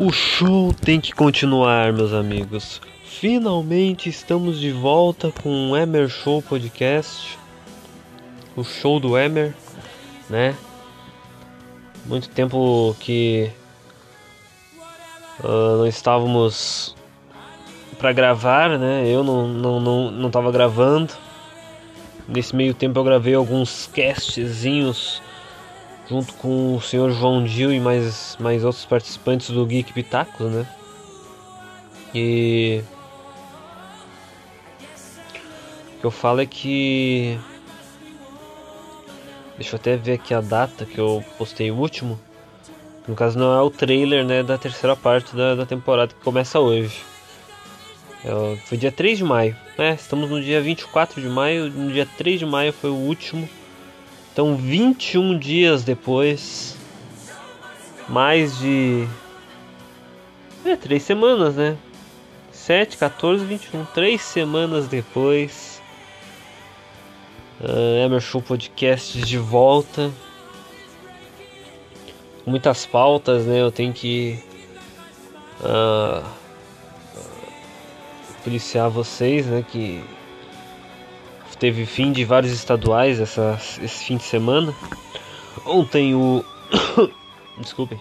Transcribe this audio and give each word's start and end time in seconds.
O 0.00 0.12
show 0.12 0.72
tem 0.72 1.00
que 1.00 1.12
continuar, 1.12 1.92
meus 1.92 2.12
amigos. 2.12 2.80
Finalmente 3.04 4.08
estamos 4.08 4.60
de 4.60 4.70
volta 4.70 5.32
com 5.42 5.72
o 5.72 5.76
Emer 5.76 6.08
Show 6.08 6.40
Podcast. 6.40 7.36
O 8.54 8.62
show 8.62 9.00
do 9.00 9.18
Emer, 9.18 9.52
né? 10.30 10.54
Muito 12.06 12.28
tempo 12.28 12.94
que 13.00 13.50
ah, 15.42 15.76
não 15.78 15.86
estávamos 15.86 16.94
para 17.98 18.12
gravar, 18.12 18.78
né? 18.78 19.06
Eu 19.06 19.22
não, 19.22 19.48
não, 19.48 19.80
não, 19.80 20.10
não 20.10 20.30
tava 20.30 20.50
gravando. 20.52 21.12
Nesse 22.26 22.54
meio 22.54 22.74
tempo 22.74 22.98
eu 22.98 23.04
gravei 23.04 23.34
alguns 23.34 23.86
castzinhos 23.86 25.22
junto 26.08 26.34
com 26.34 26.76
o 26.76 26.80
senhor 26.80 27.10
João 27.10 27.44
Dil 27.44 27.72
e 27.72 27.80
mais, 27.80 28.36
mais 28.40 28.64
outros 28.64 28.84
participantes 28.84 29.50
do 29.50 29.64
Geek 29.66 29.92
Pitacos, 29.92 30.50
né? 30.50 30.66
E 32.14 32.82
o 35.96 36.00
que 36.00 36.04
eu 36.06 36.10
falo 36.10 36.40
é 36.40 36.46
que 36.46 37.38
deixa 39.56 39.74
eu 39.74 39.80
até 39.80 39.96
ver 39.96 40.12
aqui 40.12 40.32
a 40.32 40.40
data 40.40 40.86
que 40.86 40.98
eu 40.98 41.22
postei 41.36 41.70
o 41.70 41.76
último. 41.76 42.18
No 43.08 43.14
caso 43.14 43.38
não 43.38 43.58
é 43.58 43.62
o 43.62 43.70
trailer, 43.70 44.22
né, 44.22 44.42
da 44.42 44.58
terceira 44.58 44.94
parte 44.94 45.34
da, 45.34 45.54
da 45.54 45.64
temporada 45.64 46.12
que 46.12 46.22
começa 46.22 46.60
hoje. 46.60 46.94
É, 48.22 48.56
foi 48.66 48.76
dia 48.76 48.92
3 48.92 49.16
de 49.16 49.24
maio, 49.24 49.56
né? 49.78 49.94
Estamos 49.94 50.28
no 50.28 50.42
dia 50.42 50.60
24 50.60 51.18
de 51.18 51.28
maio, 51.28 51.70
no 51.70 51.90
dia 51.90 52.06
3 52.18 52.40
de 52.40 52.44
maio 52.44 52.70
foi 52.70 52.90
o 52.90 52.94
último. 52.94 53.48
Então, 54.30 54.54
21 54.56 55.38
dias 55.38 55.84
depois, 55.84 56.76
mais 58.08 58.58
de. 58.58 59.08
É, 60.66 60.76
3 60.76 61.02
semanas, 61.02 61.56
né? 61.56 61.78
7, 62.52 62.98
14, 62.98 63.42
21. 63.42 63.86
3 63.86 64.20
semanas 64.20 64.86
depois. 64.86 65.80
Uh, 67.60 68.04
Emer 68.04 68.20
Show 68.20 68.42
Podcast 68.42 69.18
de 69.18 69.38
volta. 69.38 70.12
Muitas 72.48 72.86
pautas, 72.86 73.44
né? 73.44 73.60
Eu 73.60 73.70
tenho 73.70 73.92
que. 73.92 74.42
ah, 75.62 76.22
policiar 78.42 78.88
vocês, 78.88 79.44
né? 79.44 79.62
Que 79.70 80.02
teve 81.58 81.84
fim 81.84 82.10
de 82.10 82.24
vários 82.24 82.52
estaduais 82.52 83.20
essa, 83.20 83.58
esse 83.82 84.04
fim 84.04 84.16
de 84.16 84.22
semana. 84.22 84.74
Ontem 85.66 86.14
o. 86.14 86.42
Desculpem. 87.60 88.00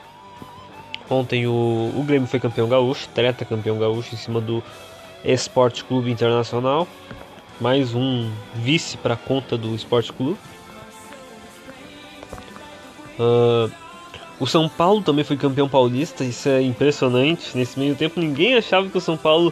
Ontem 1.10 1.46
o, 1.46 1.92
o 1.96 2.04
Grêmio 2.06 2.28
foi 2.28 2.40
campeão 2.40 2.70
gaúcho, 2.70 3.10
treta 3.10 3.44
campeão 3.44 3.78
gaúcho 3.78 4.16
em 4.16 4.18
cima 4.18 4.40
do 4.40 4.64
Esporte 5.26 5.84
Clube 5.84 6.10
Internacional. 6.10 6.88
Mais 7.60 7.94
um 7.94 8.32
vice 8.56 8.96
para 8.96 9.18
conta 9.18 9.58
do 9.58 9.76
Esporte 9.76 10.14
Clube. 10.14 10.38
Ah, 13.20 13.87
o 14.40 14.46
São 14.46 14.70
Paulo 14.70 15.02
também 15.02 15.24
foi 15.24 15.36
campeão 15.36 15.68
paulista, 15.68 16.24
isso 16.24 16.48
é 16.48 16.62
impressionante. 16.62 17.58
Nesse 17.58 17.80
meio 17.80 17.96
tempo 17.96 18.20
ninguém 18.20 18.56
achava 18.56 18.88
que 18.88 18.98
o 18.98 19.02
São 19.02 19.18
Paulo 19.18 19.52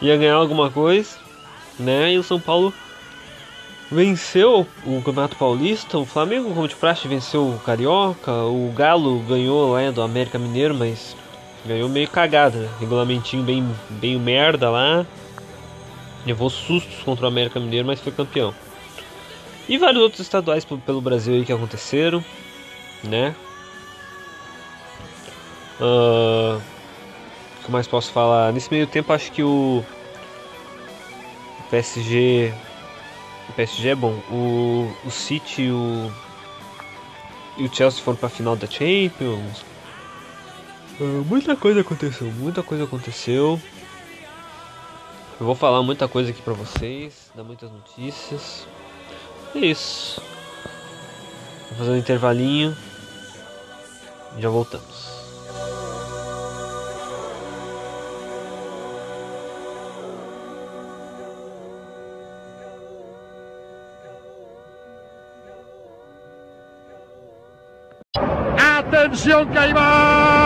ia 0.00 0.16
ganhar 0.16 0.34
alguma 0.34 0.70
coisa, 0.70 1.10
né? 1.78 2.12
E 2.12 2.18
o 2.18 2.22
São 2.22 2.40
Paulo 2.40 2.72
venceu 3.90 4.66
o 4.84 5.02
Campeonato 5.02 5.36
Paulista, 5.36 5.98
o 5.98 6.06
Flamengo, 6.06 6.52
como 6.52 6.66
de 6.66 6.74
praxe, 6.74 7.06
venceu 7.06 7.42
o 7.46 7.58
Carioca, 7.58 8.32
o 8.32 8.72
Galo 8.74 9.20
ganhou 9.20 9.72
lá 9.72 9.90
do 9.90 10.02
América 10.02 10.38
Mineiro, 10.38 10.74
mas 10.74 11.14
ganhou 11.64 11.88
meio 11.88 12.08
cagada, 12.08 12.58
né? 12.58 12.68
regulamentinho 12.80 13.42
bem, 13.42 13.68
bem 13.90 14.18
merda 14.18 14.70
lá, 14.70 15.06
levou 16.24 16.48
sustos 16.48 17.02
contra 17.04 17.26
o 17.26 17.28
América 17.28 17.60
Mineiro, 17.60 17.86
mas 17.86 18.00
foi 18.00 18.12
campeão. 18.12 18.54
E 19.68 19.78
vários 19.78 20.02
outros 20.02 20.20
estaduais 20.20 20.64
pelo 20.64 21.00
Brasil 21.00 21.34
aí 21.34 21.44
que 21.44 21.52
aconteceram, 21.52 22.24
né? 23.02 23.34
Ah, 25.80 26.58
o 27.60 27.64
que 27.64 27.70
mais 27.70 27.86
posso 27.86 28.10
falar? 28.12 28.52
Nesse 28.52 28.70
meio 28.70 28.86
tempo 28.86 29.12
acho 29.12 29.30
que 29.32 29.42
o 29.42 29.84
PSG 31.70 32.52
o 33.48 33.52
PSG 33.52 33.88
é 33.88 33.94
bom. 33.94 34.14
O, 34.30 34.92
o 35.04 35.10
City 35.10 35.62
e 35.62 35.70
o, 35.70 36.12
e 37.56 37.64
o 37.64 37.74
Chelsea 37.74 38.02
foram 38.02 38.18
pra 38.18 38.28
final 38.28 38.56
da 38.56 38.66
Champions. 38.66 39.64
Ah, 41.00 41.22
muita 41.26 41.56
coisa 41.56 41.80
aconteceu, 41.80 42.30
muita 42.32 42.62
coisa 42.62 42.84
aconteceu. 42.84 43.60
Eu 45.38 45.46
vou 45.46 45.54
falar 45.54 45.82
muita 45.82 46.08
coisa 46.08 46.30
aqui 46.30 46.40
pra 46.40 46.54
vocês, 46.54 47.30
dar 47.34 47.44
muitas 47.44 47.70
notícias. 47.70 48.66
É 49.54 49.58
isso. 49.58 50.20
Vou 51.68 51.78
fazer 51.78 51.90
um 51.90 51.96
intervalinho. 51.96 52.76
Já 54.38 54.48
voltamos. 54.48 55.15
Atención 69.06 69.48
que 69.50 69.58
ahí 69.60 69.72
va. 69.72 70.45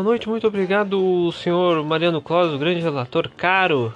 Boa 0.00 0.12
noite, 0.12 0.30
muito 0.30 0.46
obrigado, 0.46 1.30
senhor 1.32 1.84
Mariano 1.84 2.22
Clos, 2.22 2.54
o 2.54 2.58
grande 2.58 2.80
relator 2.80 3.28
caro. 3.36 3.92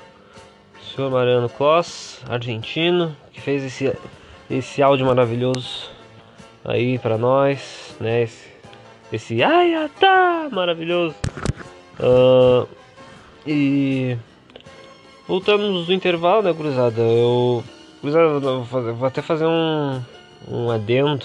Senhor 0.94 1.10
Mariano 1.10 1.48
Clos, 1.48 2.20
argentino, 2.28 3.16
que 3.32 3.40
fez 3.40 3.64
esse, 3.64 3.96
esse 4.50 4.82
áudio 4.82 5.06
maravilhoso 5.06 5.88
aí 6.62 6.98
pra 6.98 7.16
nós, 7.16 7.96
né? 7.98 8.24
Esse, 8.24 8.48
esse 9.10 9.42
ai, 9.42 9.74
ah, 9.74 9.88
tá 9.98 10.50
maravilhoso. 10.52 11.14
Ah, 11.98 12.66
e 13.46 14.14
voltamos 15.26 15.86
do 15.86 15.92
intervalo, 15.94 16.42
né, 16.42 16.52
gurizada? 16.52 17.00
Eu, 17.00 17.64
fazer- 18.70 18.92
vou 18.92 19.08
até 19.08 19.22
fazer 19.22 19.46
um, 19.46 20.02
um 20.46 20.70
adendo, 20.70 21.24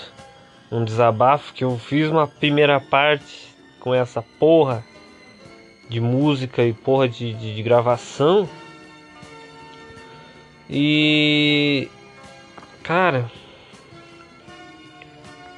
um 0.71 0.85
desabafo 0.85 1.53
que 1.53 1.65
eu 1.65 1.77
fiz 1.77 2.07
uma 2.09 2.25
primeira 2.25 2.79
parte 2.79 3.48
com 3.79 3.93
essa 3.93 4.21
porra 4.21 4.83
de 5.89 5.99
música 5.99 6.63
e 6.63 6.73
porra 6.73 7.07
de, 7.07 7.33
de, 7.33 7.55
de 7.55 7.63
gravação. 7.63 8.47
E 10.69 11.87
cara, 12.83 13.29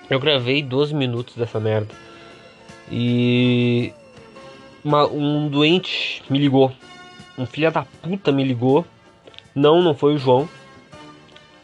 eu 0.10 0.20
gravei 0.20 0.62
12 0.62 0.94
minutos 0.94 1.36
dessa 1.36 1.60
merda. 1.60 1.94
E 2.90 3.94
uma- 4.84 5.08
um 5.08 5.48
doente 5.50 6.24
me 6.30 6.38
ligou. 6.40 6.72
Um 7.38 7.46
filho 7.46 7.72
da 7.72 7.84
puta 7.84 8.32
me 8.32 8.44
ligou. 8.44 8.86
Não, 9.56 9.82
não 9.82 9.94
foi 9.94 10.16
o 10.16 10.18
João. 10.18 10.48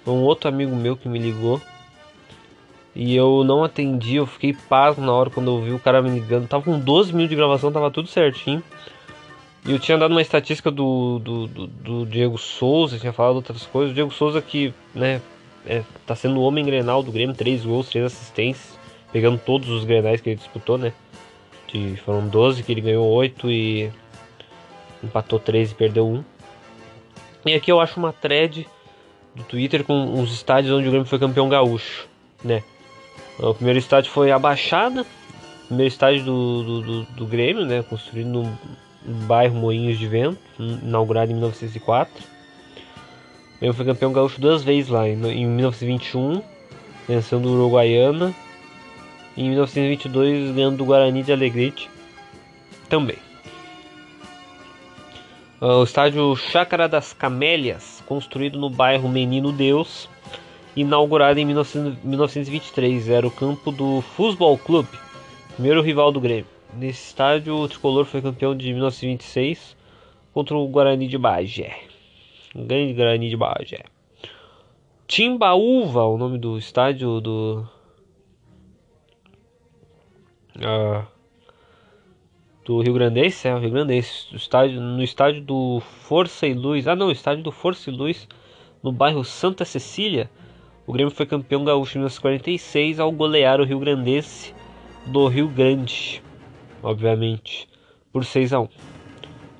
Foi 0.03 0.13
um 0.13 0.24
outro 0.24 0.50
amigo 0.50 0.75
meu 0.75 0.98
que 0.98 1.07
me 1.07 1.19
ligou. 1.19 1.62
E 3.00 3.16
eu 3.16 3.44
não 3.44 3.64
atendi, 3.64 4.16
eu 4.16 4.26
fiquei 4.26 4.54
pasmo 4.54 5.06
na 5.06 5.14
hora 5.14 5.30
quando 5.30 5.52
eu 5.52 5.62
vi 5.62 5.72
o 5.72 5.78
cara 5.78 6.02
me 6.02 6.10
ligando. 6.10 6.48
Tava 6.48 6.64
com 6.64 6.80
12 6.80 7.12
minutos 7.14 7.30
de 7.30 7.36
gravação, 7.36 7.72
tava 7.72 7.92
tudo 7.92 8.08
certinho. 8.08 8.64
E 9.64 9.72
eu 9.72 9.78
tinha 9.78 10.00
dado 10.00 10.14
uma 10.14 10.22
estatística 10.22 10.72
do, 10.72 11.20
do, 11.20 11.46
do, 11.46 11.68
do 11.68 12.06
Diego 12.08 12.40
Souza, 12.40 12.98
tinha 12.98 13.14
falado 13.14 13.36
outras 13.36 13.68
coisas. 13.68 13.92
O 13.92 13.94
Diego 13.94 14.12
Souza 14.12 14.42
que, 14.42 14.74
né, 14.96 15.22
é, 15.64 15.84
tá 16.08 16.16
sendo 16.16 16.40
o 16.40 16.42
homem 16.42 16.66
grenal 16.66 17.04
do 17.04 17.12
Grêmio, 17.12 17.36
3 17.36 17.66
gols, 17.66 17.88
3 17.90 18.06
assistências, 18.06 18.80
pegando 19.12 19.38
todos 19.38 19.70
os 19.70 19.86
grenais 19.86 20.20
que 20.20 20.32
ele 20.32 20.38
disputou, 20.38 20.80
né? 20.80 20.92
De, 21.68 21.98
foram 21.98 22.28
12 22.28 22.64
que 22.64 22.72
ele 22.72 22.82
ganhou 22.82 23.06
8 23.06 23.52
e 23.52 23.92
empatou 25.04 25.40
3 25.40 25.70
e 25.70 25.76
perdeu 25.76 26.08
1. 26.08 26.24
E 27.46 27.54
aqui 27.54 27.72
eu 27.72 27.80
acho 27.80 28.00
uma 28.00 28.12
thread 28.12 28.68
do 29.36 29.44
Twitter 29.44 29.84
com 29.84 30.20
os 30.20 30.34
estádios 30.34 30.74
onde 30.74 30.88
o 30.88 30.90
Grêmio 30.90 31.08
foi 31.08 31.20
campeão 31.20 31.48
gaúcho, 31.48 32.08
né? 32.44 32.64
O 33.39 33.54
primeiro 33.54 33.78
estádio 33.78 34.12
foi 34.12 34.31
a 34.31 34.39
Baixada, 34.39 35.01
o 35.01 35.68
primeiro 35.68 35.88
estádio 35.88 36.24
do, 36.24 36.63
do, 36.63 36.81
do, 36.81 37.04
do 37.04 37.25
Grêmio, 37.25 37.66
né? 37.66 37.84
Construído 37.84 38.28
no, 38.28 38.57
bairro 39.25 39.56
Moinhos 39.56 39.98
de 39.98 40.07
Vento, 40.07 40.39
inaugurado 40.60 41.31
em 41.31 41.36
1904. 41.36 42.24
O 43.56 43.60
Grêmio 43.60 43.75
foi 43.75 43.86
campeão 43.86 44.12
gaúcho 44.12 44.42
duas 44.42 44.63
vezes 44.63 44.89
lá, 44.89 45.07
em, 45.07 45.13
em 45.13 45.45
1921, 45.45 46.42
vencendo 47.07 47.45
o 47.48 47.54
Uruguaiana, 47.54 48.34
e 49.36 49.44
em 49.44 49.50
1922 49.50 50.56
ganhando 50.56 50.78
do 50.78 50.86
Guarani 50.86 51.22
de 51.22 51.31
Alegrete 51.31 51.89
também. 52.89 53.18
Ah, 55.62 55.78
O 55.78 55.84
estádio 55.84 56.36
Chácara 56.36 56.88
das 56.89 57.13
Camélias, 57.13 58.04
construído 58.06 58.60
no 58.60 58.69
bairro 58.69 59.07
Menino 59.07 59.51
Deus, 59.51 60.10
inaugurado 60.77 61.39
em 61.39 61.45
1900 61.45 62.03
1923, 62.03 63.09
era 63.09 63.27
o 63.27 63.31
campo 63.31 63.71
do 63.71 64.01
Futebol 64.01 64.57
Clube, 64.57 64.89
primeiro 65.56 65.81
rival 65.81 66.12
do 66.12 66.21
Grêmio. 66.21 66.45
Nesse 66.74 67.07
estádio, 67.07 67.56
o 67.56 67.68
tricolor 67.68 68.06
foi 68.06 68.21
campeão 68.21 68.56
de 68.56 68.71
1926 68.71 69.75
contra 70.33 70.56
o 70.56 70.68
Guarani 70.68 71.07
de 71.07 71.18
Bagé. 71.18 71.75
Um 72.56 72.68
grande 72.68 72.94
Guarani 72.94 73.29
de 73.29 73.35
Bagé. 73.35 73.83
Timbaúva, 75.07 76.03
o 76.03 76.18
nome 76.18 76.38
do 76.38 76.57
estádio 76.57 77.19
do. 77.19 77.68
Ah, 80.62 81.07
do 82.65 82.81
Rio 82.81 82.94
Grandense, 82.94 83.47
é 83.47 83.56
o 83.56 83.59
Rio 83.59 83.71
Grandense, 83.71 84.35
estádio, 84.35 84.81
no 84.81 85.01
estádio 85.01 85.41
do 85.41 85.79
Força 85.79 86.45
e 86.45 86.53
Luz. 86.53 86.88
Ah, 86.88 86.95
não, 86.95 87.09
estádio 87.09 87.44
do 87.44 87.51
Força 87.51 87.89
e 87.89 87.94
Luz, 87.94 88.27
no 88.83 88.91
bairro 88.91 89.24
Santa 89.24 89.63
Cecília. 89.63 90.29
O 90.88 90.94
Grêmio 90.94 91.13
foi 91.13 91.25
campeão 91.25 91.66
gaúcho 91.66 91.98
em 91.98 92.00
1946 92.00 93.00
ao 93.01 93.12
golear 93.12 93.60
o 93.60 93.66
Rio 93.66 93.78
Grandense 93.78 94.54
do 95.06 95.28
Rio 95.28 95.50
Grande, 95.50 96.24
obviamente, 96.81 97.68
por 98.12 98.24
6 98.24 98.54
a 98.54 98.62
1. 98.62 98.69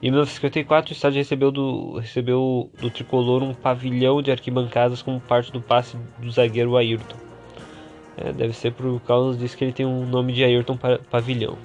Em 0.02 0.10
1954, 0.10 0.92
o 0.92 0.94
estádio 0.94 1.18
recebeu 1.18 1.52
do, 1.52 1.98
recebeu 2.00 2.70
do 2.80 2.90
tricolor 2.90 3.44
um 3.44 3.54
pavilhão 3.54 4.22
de 4.22 4.32
arquibancadas 4.32 5.02
como 5.02 5.20
parte 5.20 5.52
do 5.52 5.60
passe 5.60 5.98
do 6.18 6.32
zagueiro 6.32 6.78
Ayrton. 6.78 7.18
É, 8.16 8.32
deve 8.32 8.54
ser 8.54 8.72
por 8.72 9.00
causa 9.02 9.38
disso 9.38 9.58
que 9.58 9.66
ele 9.66 9.74
tem 9.74 9.86
um 9.86 10.06
nome 10.06 10.32
de 10.32 10.44
Ayrton 10.46 10.78
Pa- 10.78 11.00
Pavilhão. 11.12 11.58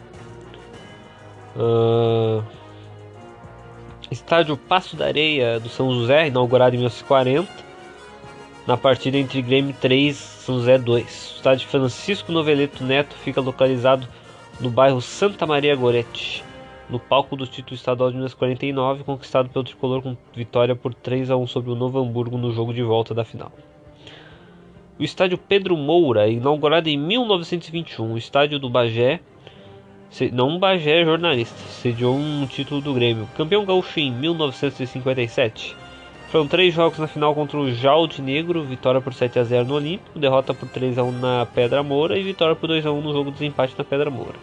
Ah, 1.56 2.43
estádio 4.11 4.56
Passo 4.56 4.97
da 4.97 5.06
Areia 5.06 5.61
do 5.61 5.69
São 5.69 5.93
José, 5.94 6.26
inaugurado 6.26 6.75
em 6.75 6.79
1940, 6.79 7.62
na 8.67 8.76
partida 8.76 9.19
entre 9.19 9.43
Grêmio 9.43 9.75
3 9.81 10.17
São 10.17 10.56
José 10.56 10.79
2. 10.79 11.05
O 11.05 11.37
estádio 11.37 11.69
Francisco 11.69 12.31
Noveleto 12.31 12.85
Neto 12.85 13.14
fica 13.17 13.41
localizado 13.41 14.06
no 14.61 14.70
bairro 14.70 15.00
Santa 15.00 15.47
Maria 15.47 15.75
Gorete, 15.75 16.44
no 16.88 17.00
palco 17.00 17.35
do 17.35 17.47
título 17.47 17.75
estadual 17.75 18.11
de 18.11 18.17
1949, 18.17 19.05
conquistado 19.05 19.49
pelo 19.49 19.64
tricolor 19.64 20.03
com 20.03 20.17
vitória 20.35 20.76
por 20.76 20.94
3 20.94 21.31
a 21.31 21.37
1 21.37 21.47
sobre 21.47 21.70
o 21.70 21.75
Novo 21.75 21.99
Hamburgo 21.99 22.38
no 22.38 22.53
jogo 22.53 22.73
de 22.73 22.82
volta 22.82 23.14
da 23.14 23.25
final. 23.25 23.50
O 24.99 25.03
estádio 25.03 25.38
Pedro 25.38 25.76
Moura, 25.76 26.29
inaugurado 26.29 26.88
em 26.88 26.97
1921, 26.97 28.12
o 28.12 28.19
estádio 28.19 28.59
do 28.59 28.70
Bagé, 28.70 29.20
não 30.32 30.59
Bagé 30.59 31.00
é 31.00 31.05
jornalista, 31.05 31.59
sediou 31.69 32.14
um 32.14 32.47
título 32.47 32.81
do 32.81 32.93
Grêmio. 32.93 33.26
Campeão 33.35 33.64
gaúcho 33.64 33.99
em 33.99 34.12
1957. 34.12 35.81
Foram 36.32 36.49
três 36.49 36.73
jogos 36.73 36.99
na 36.99 37.06
final 37.06 37.34
contra 37.34 37.58
o 37.58 37.70
Jalde 37.70 38.23
Negro, 38.23 38.64
vitória 38.64 39.02
por 39.02 39.12
7 39.12 39.38
a 39.38 39.44
0 39.44 39.67
no 39.67 39.75
Olímpico, 39.75 40.19
derrota 40.19 40.55
por 40.55 40.67
3 40.67 40.96
a 40.96 41.05
1 41.05 41.12
na 41.12 41.44
Pedra 41.44 41.82
Moura 41.82 42.17
e 42.19 42.23
vitória 42.23 42.56
por 42.56 42.69
2 42.69 42.87
a 42.87 42.90
1 42.90 43.02
no 43.02 43.12
jogo 43.12 43.31
de 43.31 43.37
desempate 43.37 43.75
na 43.76 43.84
Pedra 43.84 44.08
Moura. 44.11 44.37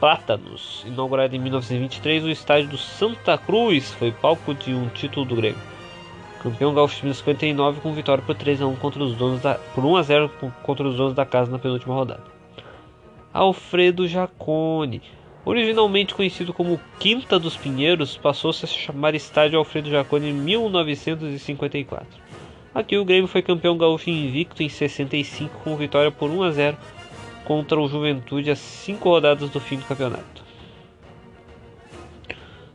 Plátanos, 0.00 0.84
inaugurado 0.84 1.36
em 1.36 1.38
1923, 1.38 2.24
o 2.24 2.28
estádio 2.28 2.70
do 2.70 2.76
Santa 2.76 3.38
Cruz 3.38 3.92
foi 3.92 4.10
palco 4.10 4.52
de 4.52 4.74
um 4.74 4.88
título 4.88 5.24
do 5.24 5.36
Grêmio. 5.36 5.62
Campeão 6.42 6.74
gaúcho 6.74 6.96
de 6.96 7.02
1959 7.02 7.80
com 7.80 7.92
vitória 7.94 8.24
por 8.24 8.34
3 8.34 8.62
a 8.62 8.66
1 8.66 8.74
contra 8.76 9.04
os 9.04 9.14
donos 9.14 9.40
da 9.40 9.60
por 9.76 9.84
1 9.84 9.96
a 9.96 10.02
0 10.02 10.30
contra 10.64 10.88
os 10.88 10.96
donos 10.96 11.14
da 11.14 11.24
casa 11.24 11.52
na 11.52 11.58
penúltima 11.60 11.94
rodada. 11.94 12.24
Alfredo 13.32 14.08
Jacone, 14.08 15.02
originalmente 15.50 16.14
conhecido 16.14 16.54
como 16.54 16.80
Quinta 16.98 17.38
dos 17.38 17.56
Pinheiros, 17.56 18.16
passou-se 18.16 18.64
a 18.64 18.68
se 18.68 18.74
chamar 18.74 19.16
Estádio 19.16 19.58
Alfredo 19.58 19.90
Jacone 19.90 20.30
em 20.30 20.32
1954. 20.32 22.06
Aqui 22.72 22.96
o 22.96 23.04
Grêmio 23.04 23.26
foi 23.26 23.42
campeão 23.42 23.76
gaúcho 23.76 24.10
invicto 24.10 24.62
em 24.62 24.68
65 24.68 25.58
com 25.64 25.76
vitória 25.76 26.10
por 26.12 26.30
1 26.30 26.42
a 26.44 26.50
0 26.52 26.76
contra 27.44 27.80
o 27.80 27.88
Juventude 27.88 28.50
às 28.50 28.60
5 28.60 29.08
rodadas 29.08 29.50
do 29.50 29.58
fim 29.58 29.76
do 29.76 29.84
campeonato. 29.84 30.44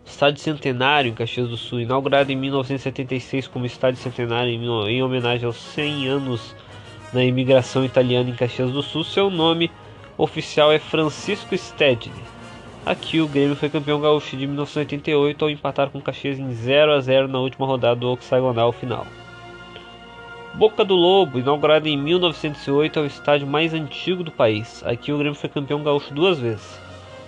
Estádio 0.05 0.41
Centenário 0.41 1.11
em 1.11 1.15
Caxias 1.15 1.47
do 1.47 1.55
Sul, 1.55 1.79
inaugurado 1.79 2.29
em 2.29 2.35
1976 2.35 3.47
como 3.47 3.65
Estádio 3.65 4.01
Centenário 4.01 4.51
em, 4.51 4.63
em 4.89 5.01
homenagem 5.01 5.45
aos 5.45 5.57
100 5.57 6.07
anos 6.07 6.55
da 7.13 7.23
imigração 7.23 7.85
italiana 7.85 8.29
em 8.29 8.35
Caxias 8.35 8.71
do 8.71 8.83
Sul, 8.83 9.05
seu 9.05 9.29
nome 9.29 9.71
oficial 10.17 10.73
é 10.73 10.79
Francisco 10.79 11.57
Stedley. 11.57 12.34
Aqui 12.85 13.19
o 13.19 13.27
Grêmio 13.27 13.55
foi 13.55 13.67
campeão 13.67 13.99
gaúcho 13.99 14.37
de 14.37 14.45
1988 14.45 15.43
ao 15.43 15.49
empatar 15.49 15.89
com 15.89 15.97
o 15.97 16.01
Caxias 16.01 16.37
em 16.37 16.51
0 16.51 16.93
a 16.93 16.99
0 16.99 17.27
na 17.27 17.39
última 17.39 17.65
rodada 17.65 17.95
do 17.95 18.13
hexagonal 18.13 18.71
final. 18.71 19.07
Boca 20.53 20.85
do 20.85 20.93
Lobo, 20.93 21.39
inaugurado 21.39 21.87
em 21.87 21.97
1908, 21.97 22.99
é 22.99 23.01
o 23.01 23.05
estádio 23.07 23.47
mais 23.47 23.73
antigo 23.73 24.23
do 24.23 24.29
país. 24.29 24.83
Aqui 24.85 25.11
o 25.11 25.17
Grêmio 25.17 25.33
foi 25.33 25.49
campeão 25.49 25.83
gaúcho 25.83 26.13
duas 26.13 26.37
vezes, 26.37 26.79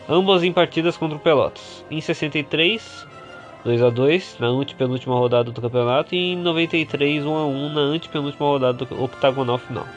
ambas 0.08 0.44
em 0.44 0.54
partidas 0.54 0.96
contra 0.96 1.18
o 1.18 1.20
Pelotas. 1.20 1.84
Em 1.90 2.00
63, 2.00 3.08
2 3.66 3.82
a 3.82 3.90
2 3.90 4.38
na 4.40 4.48
antepenúltima 4.48 5.16
rodada 5.16 5.52
do 5.52 5.60
campeonato 5.60 6.14
e 6.14 6.34
em 6.34 6.36
93, 6.38 7.26
1 7.26 7.36
a 7.36 7.46
1 7.48 7.70
na 7.74 7.82
antepenúltima 7.82 8.46
rodada 8.46 8.86
do 8.86 9.04
octagonal 9.04 9.58
final. 9.58 9.88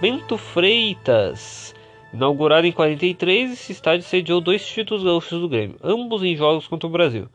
Bento 0.00 0.38
Freitas, 0.38 1.74
inaugurado 2.16 2.66
em 2.66 2.72
43, 2.72 3.52
esse 3.52 3.72
estádio 3.72 4.02
sediou 4.02 4.40
dois 4.40 4.66
títulos 4.66 5.04
gaúchos 5.04 5.38
do 5.38 5.48
Grêmio, 5.48 5.76
ambos 5.84 6.22
em 6.22 6.34
jogos 6.34 6.66
contra 6.66 6.86
o 6.86 6.90
Brasil. 6.90 7.28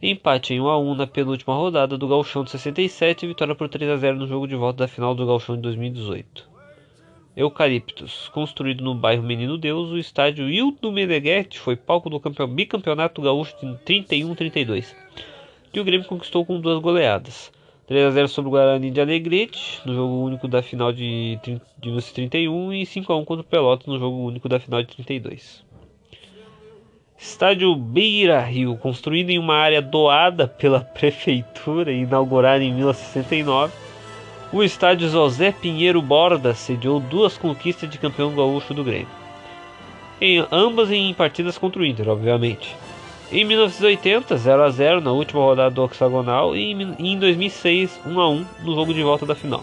Empate 0.00 0.54
em 0.54 0.60
1 0.60 0.66
a 0.66 0.78
1 0.78 0.94
na 0.94 1.06
penúltima 1.06 1.54
rodada 1.54 1.98
do 1.98 2.08
Gauchão 2.08 2.42
de 2.42 2.50
67 2.50 3.24
e 3.24 3.28
vitória 3.28 3.54
por 3.54 3.68
3 3.68 3.90
a 3.90 3.96
0 3.96 4.16
no 4.16 4.26
jogo 4.26 4.48
de 4.48 4.56
volta 4.56 4.78
da 4.78 4.88
final 4.88 5.14
do 5.14 5.26
Gauchão 5.26 5.56
de 5.56 5.62
2018. 5.62 6.48
Eucaliptos, 7.36 8.28
construído 8.28 8.82
no 8.82 8.94
bairro 8.94 9.22
Menino 9.22 9.58
Deus, 9.58 9.90
o 9.90 9.98
estádio 9.98 10.48
Hildo 10.48 10.90
Meneghetti 10.90 11.58
foi 11.58 11.76
palco 11.76 12.08
do 12.08 12.18
campeão, 12.18 12.48
bicampeonato 12.48 13.20
gaúcho 13.20 13.54
de 13.60 13.66
31-32, 13.84 14.96
que 15.70 15.80
o 15.80 15.84
Grêmio 15.84 16.08
conquistou 16.08 16.46
com 16.46 16.58
duas 16.58 16.80
goleadas. 16.80 17.52
3x0 17.88 18.28
sobre 18.28 18.48
o 18.48 18.50
Guarani 18.52 18.90
de 18.90 19.00
Alegrete, 19.00 19.80
no 19.86 19.94
jogo 19.94 20.22
único 20.22 20.46
da 20.46 20.62
final 20.62 20.92
de, 20.92 21.38
trin- 21.42 21.60
de 21.78 21.88
1931 21.88 22.72
e 22.74 22.82
5x1 22.82 23.24
contra 23.24 23.40
o 23.40 23.44
Pelotas 23.44 23.86
no 23.86 23.98
jogo 23.98 24.16
único 24.18 24.48
da 24.48 24.60
final 24.60 24.82
de 24.82 24.88
32. 24.88 25.64
Estádio 27.16 27.74
Beira 27.74 28.40
Rio, 28.40 28.76
construído 28.76 29.30
em 29.30 29.38
uma 29.38 29.54
área 29.56 29.80
doada 29.82 30.46
pela 30.46 30.80
prefeitura 30.94 31.90
e 31.90 32.02
inaugurado 32.02 32.62
em 32.62 32.72
1969, 32.72 33.72
o 34.52 34.62
estádio 34.62 35.08
José 35.08 35.50
Pinheiro 35.52 36.00
Borda 36.00 36.54
sediou 36.54 37.00
duas 37.00 37.36
conquistas 37.36 37.88
de 37.90 37.98
campeão 37.98 38.34
gaúcho 38.34 38.72
do 38.72 38.84
Grêmio. 38.84 39.08
Em 40.20 40.44
ambas 40.50 40.90
em 40.90 41.12
partidas 41.14 41.56
contra 41.58 41.80
o 41.80 41.84
Inter, 41.84 42.08
obviamente. 42.08 42.74
Em 43.30 43.44
1980, 43.44 44.38
0 44.38 44.62
a 44.62 44.70
0 44.70 45.00
na 45.02 45.12
última 45.12 45.42
rodada 45.42 45.70
do 45.70 45.84
hexagonal 45.84 46.56
e 46.56 46.72
em 46.72 46.96
e 46.98 47.12
em 47.12 47.18
2006, 47.18 48.00
1 48.06 48.20
a 48.20 48.30
1 48.30 48.46
no 48.62 48.74
jogo 48.74 48.94
de 48.94 49.02
volta 49.02 49.26
da 49.26 49.34
final. 49.34 49.62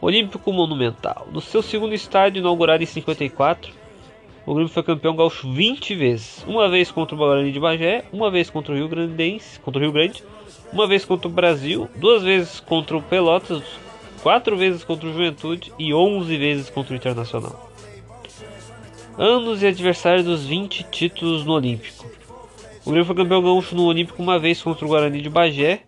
Olímpico 0.00 0.52
Monumental. 0.52 1.26
No 1.32 1.40
seu 1.40 1.62
segundo 1.62 1.94
estádio, 1.94 2.38
inaugurado 2.38 2.84
em 2.84 2.86
54, 2.86 3.72
o 4.46 4.54
Grêmio 4.54 4.72
foi 4.72 4.84
campeão 4.84 5.16
gaúcho 5.16 5.52
20 5.52 5.96
vezes. 5.96 6.44
Uma 6.46 6.68
vez 6.68 6.92
contra 6.92 7.16
o 7.16 7.18
Guarani 7.18 7.50
de 7.50 7.58
Bagé, 7.58 8.04
uma 8.12 8.30
vez 8.30 8.48
contra 8.48 8.72
o 8.72 8.76
Rio 8.76 8.88
Grandense, 8.88 9.58
contra 9.58 9.80
o 9.80 9.82
Rio 9.82 9.92
Grande, 9.92 10.22
uma 10.72 10.86
vez 10.86 11.04
contra 11.04 11.26
o 11.26 11.30
Brasil, 11.30 11.90
duas 11.96 12.22
vezes 12.22 12.60
contra 12.60 12.96
o 12.96 13.02
Pelotas, 13.02 13.64
quatro 14.22 14.56
vezes 14.56 14.84
contra 14.84 15.08
o 15.08 15.12
Juventude 15.12 15.72
e 15.76 15.92
11 15.92 16.36
vezes 16.36 16.70
contra 16.70 16.92
o 16.92 16.96
Internacional. 16.96 17.65
Anos 19.18 19.62
e 19.62 19.66
adversário 19.66 20.22
dos 20.22 20.44
20 20.44 20.84
títulos 20.90 21.42
no 21.42 21.54
Olímpico. 21.54 22.04
O 22.84 22.90
Grêmio 22.90 23.06
foi 23.06 23.16
campeão 23.16 23.42
gaúcho 23.42 23.74
no 23.74 23.84
Olímpico 23.84 24.22
uma 24.22 24.38
vez 24.38 24.60
contra 24.60 24.84
o 24.84 24.88
Guarani 24.88 25.22
de 25.22 25.30
Bagé, 25.30 25.84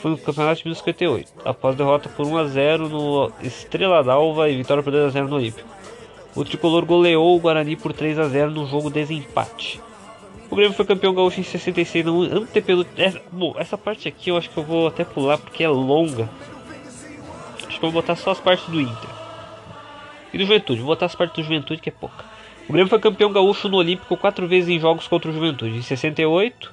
foi 0.00 0.10
no 0.10 0.18
Campeonato 0.18 0.58
de 0.58 0.64
1958, 0.64 1.32
após 1.44 1.76
derrota 1.76 2.08
por 2.08 2.26
1 2.26 2.38
a 2.38 2.44
0 2.44 2.88
no 2.88 3.32
Estrela 3.40 4.02
d'Alva 4.02 4.50
e 4.50 4.56
vitória 4.56 4.82
por 4.82 4.90
2 4.90 5.04
a 5.04 5.08
0 5.10 5.28
no 5.28 5.36
Olímpico. 5.36 5.68
O 6.34 6.44
tricolor 6.44 6.84
goleou 6.84 7.36
o 7.36 7.38
Guarani 7.38 7.76
por 7.76 7.92
3 7.92 8.18
a 8.18 8.26
0 8.26 8.50
no 8.50 8.66
jogo 8.66 8.90
desempate. 8.90 9.80
O 10.50 10.56
Grêmio 10.56 10.74
foi 10.74 10.84
campeão 10.84 11.14
gaúcho 11.14 11.38
em 11.38 11.44
66 11.44 12.04
no 12.04 12.22
antepelo. 12.22 12.84
Essa, 12.96 13.22
bom, 13.30 13.54
essa 13.56 13.78
parte 13.78 14.08
aqui 14.08 14.30
eu 14.30 14.36
acho 14.36 14.50
que 14.50 14.56
eu 14.56 14.64
vou 14.64 14.88
até 14.88 15.04
pular 15.04 15.38
porque 15.38 15.62
é 15.62 15.68
longa. 15.68 16.28
Acho 17.64 17.78
que 17.78 17.86
eu 17.86 17.92
vou 17.92 18.02
botar 18.02 18.16
só 18.16 18.32
as 18.32 18.40
partes 18.40 18.68
do 18.68 18.80
Inter. 18.80 19.10
E 20.32 20.38
do 20.38 20.44
Juventude, 20.44 20.80
vou 20.80 20.88
botar 20.88 21.06
as 21.06 21.14
partes 21.14 21.36
do 21.36 21.44
Juventude 21.44 21.80
que 21.80 21.88
é 21.88 21.92
pouca. 21.92 22.31
O 22.68 22.72
Grêmio 22.72 22.88
foi 22.88 22.98
campeão 22.98 23.32
gaúcho 23.32 23.68
no 23.68 23.76
Olímpico 23.76 24.16
quatro 24.16 24.46
vezes 24.46 24.68
em 24.68 24.78
jogos 24.78 25.08
contra 25.08 25.30
o 25.30 25.34
Juventude. 25.34 25.76
Em 25.76 25.82
68, 25.82 26.72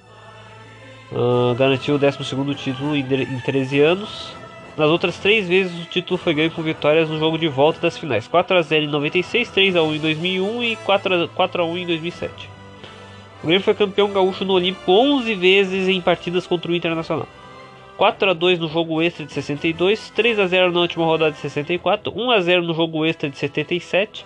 ah, 1.11 1.55
garantiu 1.57 1.95
o 1.95 1.97
12 1.97 2.55
título 2.55 2.95
em 2.95 3.01
em 3.01 3.39
13 3.39 3.79
anos. 3.79 4.33
Nas 4.77 4.87
outras 4.87 5.17
três 5.17 5.47
vezes 5.47 5.77
o 5.81 5.85
título 5.85 6.17
foi 6.17 6.33
ganho 6.33 6.51
com 6.51 6.61
vitórias 6.61 7.09
no 7.09 7.19
jogo 7.19 7.37
de 7.37 7.47
volta 7.47 7.79
das 7.81 7.97
finais: 7.97 8.27
4 8.27 8.57
a 8.57 8.61
0 8.61 8.85
em 8.85 8.87
96, 8.87 9.49
3 9.49 9.75
a 9.75 9.83
1 9.83 9.95
em 9.95 9.99
2001 9.99 10.63
e 10.63 10.75
4 10.77 11.23
a, 11.23 11.27
4 11.27 11.61
a 11.61 11.65
1 11.65 11.77
em 11.79 11.85
2007. 11.87 12.49
O 13.43 13.47
Grêmio 13.47 13.63
foi 13.63 13.73
campeão 13.73 14.11
gaúcho 14.11 14.45
no 14.45 14.53
Olímpico 14.53 14.91
11 14.91 15.35
vezes 15.35 15.87
em 15.87 15.99
partidas 15.99 16.45
contra 16.45 16.71
o 16.71 16.75
Internacional. 16.75 17.27
4 17.97 18.29
a 18.29 18.33
2 18.33 18.59
no 18.59 18.69
jogo 18.69 19.01
extra 19.01 19.25
de 19.25 19.33
62, 19.33 20.11
3 20.11 20.39
a 20.39 20.47
0 20.47 20.71
na 20.71 20.79
última 20.79 21.03
rodada 21.03 21.31
de 21.31 21.39
64, 21.39 22.13
1 22.15 22.31
a 22.31 22.39
0 22.39 22.63
no 22.63 22.73
jogo 22.73 23.05
extra 23.05 23.29
de 23.29 23.37
77, 23.37 24.25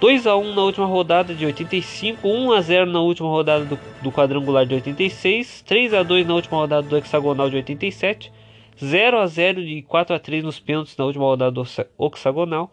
2 0.00 0.28
a 0.28 0.36
1 0.36 0.54
na 0.54 0.62
última 0.62 0.86
rodada 0.86 1.34
de 1.34 1.44
85, 1.44 2.28
1 2.28 2.52
a 2.52 2.60
0 2.60 2.86
na 2.86 3.00
última 3.00 3.28
rodada 3.28 3.64
do, 3.64 3.78
do 4.00 4.12
quadrangular 4.12 4.64
de 4.64 4.76
86, 4.76 5.62
3 5.62 5.94
a 5.94 6.02
2 6.04 6.26
na 6.26 6.34
última 6.34 6.56
rodada 6.58 6.86
do 6.86 6.96
hexagonal 6.96 7.50
de 7.50 7.56
87, 7.56 8.32
0 8.80 9.18
a 9.18 9.26
0 9.26 9.60
e 9.60 9.82
4 9.82 10.14
a 10.14 10.18
3 10.20 10.44
nos 10.44 10.60
pênaltis 10.60 10.96
na 10.96 11.04
última 11.04 11.24
rodada 11.24 11.50
do 11.50 11.66
hexagonal, 12.06 12.70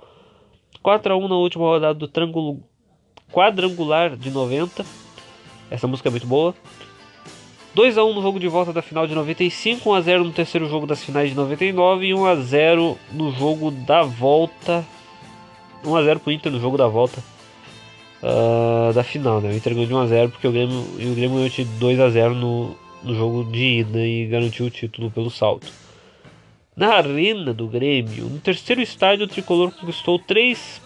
4 0.83 1.13
a 1.13 1.17
1 1.17 1.27
na 1.27 1.35
última 1.35 1.65
rodada 1.65 1.95
do 1.95 2.07
triângulo 2.07 2.63
quadrangular 3.31 4.15
de 4.15 4.29
90. 4.29 4.85
Essa 5.71 5.87
música 5.87 6.09
é 6.09 6.11
muito 6.11 6.27
boa. 6.27 6.53
2 7.73 7.97
a 7.97 8.03
1 8.03 8.13
no 8.13 8.21
jogo 8.21 8.39
de 8.39 8.47
volta 8.47 8.71
da 8.71 8.83
final 8.83 9.07
de 9.07 9.15
95, 9.15 9.89
1 9.89 9.93
a 9.95 10.01
0 10.01 10.23
no 10.25 10.31
terceiro 10.31 10.69
jogo 10.69 10.85
das 10.85 11.03
finais 11.03 11.31
de 11.31 11.35
99 11.35 12.05
e 12.05 12.13
1 12.13 12.25
a 12.25 12.35
0 12.35 12.97
no 13.11 13.31
jogo 13.31 13.71
da 13.71 14.03
volta 14.03 14.85
1 15.85 15.95
a 15.95 16.03
0 16.03 16.19
pro 16.19 16.31
Inter 16.31 16.51
no 16.51 16.59
jogo 16.59 16.77
da 16.77 16.87
volta 16.87 17.21
ah, 18.23 18.91
da 18.93 19.03
final, 19.03 19.41
né? 19.41 19.49
O 19.49 19.55
Inter 19.55 19.73
ganhou 19.73 19.87
de 19.87 19.93
1 19.93 19.97
a 19.99 20.07
0 20.07 20.29
porque 20.31 20.47
o 20.47 20.51
Grêmio, 20.51 20.79
o 20.79 21.15
Grêmio 21.15 21.35
ganhou 21.35 21.49
de 21.49 21.63
2 21.65 21.99
a 21.99 22.09
0 22.09 22.35
no, 22.35 22.75
no 23.03 23.15
jogo 23.15 23.43
de 23.51 23.79
ida 23.79 23.99
e 24.05 24.27
garantiu 24.27 24.65
o 24.65 24.69
título 24.69 25.11
pelo 25.11 25.29
salto. 25.29 25.67
Na 26.75 26.95
arena 26.95 27.53
do 27.53 27.67
Grêmio, 27.67 28.25
no 28.25 28.39
terceiro 28.39 28.81
estádio, 28.81 29.25
o 29.25 29.29
tricolor 29.29 29.71
conquistou 29.71 30.19
três 30.19 30.81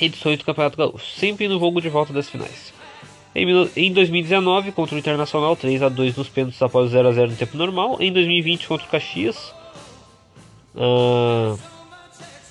edições 0.00 0.38
do 0.38 0.44
Campeonato 0.44 0.76
Gaúcho, 0.78 1.06
sempre 1.18 1.48
no 1.48 1.58
jogo 1.58 1.80
de 1.82 1.88
volta 1.88 2.12
das 2.12 2.28
finais. 2.30 2.72
Em, 3.34 3.44
mil- 3.44 3.68
em 3.76 3.92
2019, 3.92 4.72
contra 4.72 4.94
o 4.94 4.98
Internacional, 4.98 5.54
3 5.54 5.82
a 5.82 5.90
2 5.90 6.16
nos 6.16 6.28
pênaltis 6.28 6.62
após 6.62 6.90
0 6.90 7.08
a 7.08 7.12
0 7.12 7.30
no 7.32 7.36
tempo 7.36 7.56
normal. 7.58 7.98
Em 8.00 8.10
2020, 8.10 8.66
contra 8.66 8.86
o 8.86 8.88
Caxias, 8.88 9.52
ah, 10.74 11.54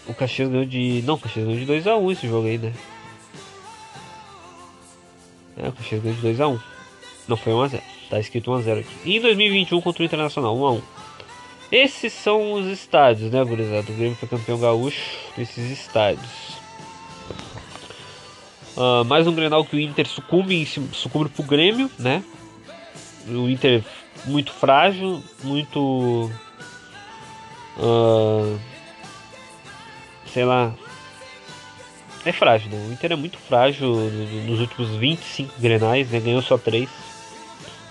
o 0.08 0.14
Caxias 0.14 0.50
ganhou 0.50 0.66
de. 0.66 1.04
Não, 1.06 1.16
o 1.16 1.20
Caxias 1.20 1.46
ganhou 1.46 1.66
de 1.66 1.72
2x1 1.72 2.12
esse 2.12 2.28
jogo 2.28 2.48
aí, 2.48 2.58
né? 2.58 2.74
É, 5.58 5.68
o 5.68 5.72
Caxias 5.72 6.02
ganhou 6.02 6.18
de 6.18 6.28
2x1. 6.28 6.62
Não 7.28 7.38
foi 7.38 7.54
1x0. 7.54 7.82
Tá 8.10 8.20
escrito 8.20 8.52
1x0 8.52 8.80
aqui. 8.82 8.96
E 9.04 9.18
em 9.18 9.22
2021 9.22 9.82
contra 9.82 10.04
o 10.04 10.06
Internacional, 10.06 10.56
1x1. 10.56 10.82
Esses 11.72 12.14
são 12.14 12.54
os 12.54 12.68
estádios, 12.68 13.32
né, 13.32 13.44
gurizada? 13.44 13.92
O 13.92 13.96
Grêmio 13.96 14.16
foi 14.16 14.30
campeão 14.30 14.60
gaúcho 14.60 15.02
nesses 15.36 15.72
estádios. 15.72 16.56
Ah, 18.78 19.04
mais 19.06 19.26
um 19.26 19.34
Grenal 19.34 19.64
que 19.64 19.76
o 19.76 19.80
Inter 19.80 20.08
sucumbe, 20.08 20.66
sucumbe 20.92 21.30
pro 21.30 21.44
Grêmio, 21.44 21.90
né? 21.98 22.24
O 23.28 23.50
Inter 23.50 23.84
muito 24.26 24.52
frágil, 24.52 25.24
muito. 25.44 26.30
ah, 27.78 28.58
sei 30.36 30.44
lá. 30.44 30.74
É 32.25 32.32
frágil, 32.34 32.70
né? 32.70 32.88
O 32.89 32.92
Inter 32.92 33.13
é 33.13 33.15
muito 33.15 33.38
frágil 33.38 33.88
no- 33.88 34.42
nos 34.51 34.60
últimos 34.60 34.89
25 34.98 35.54
grenais, 35.62 36.10
né? 36.12 36.20
Ganhou 36.20 36.42
só 36.42 36.58
3. 36.58 36.89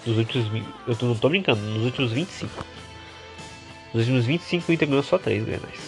Nos 0.05 0.19
últimos. 0.19 0.47
Eu 0.87 0.97
não 1.09 1.15
tô 1.17 1.31
brincando, 1.31 1.63
nos 1.63 1.85
últimos 1.85 2.13
25. 2.13 2.53
Nos 3.95 4.03
últimos 4.03 4.27
25 4.27 4.71
o 4.71 4.75
Inter 4.75 4.89
ganhou 4.89 5.03
só 5.03 5.17
3 5.17 5.43
grenais. 5.43 5.79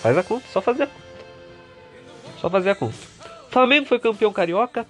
Faz 0.00 0.16
a 0.16 0.22
conta, 0.22 0.46
só 0.50 0.62
fazer 0.62 0.84
a 0.84 0.86
conta. 0.86 1.04
Só 2.40 2.48
fazer 2.48 2.70
a 2.70 2.74
conta. 2.74 2.94
Flamengo 3.50 3.86
foi 3.86 3.98
campeão 3.98 4.32
carioca. 4.32 4.86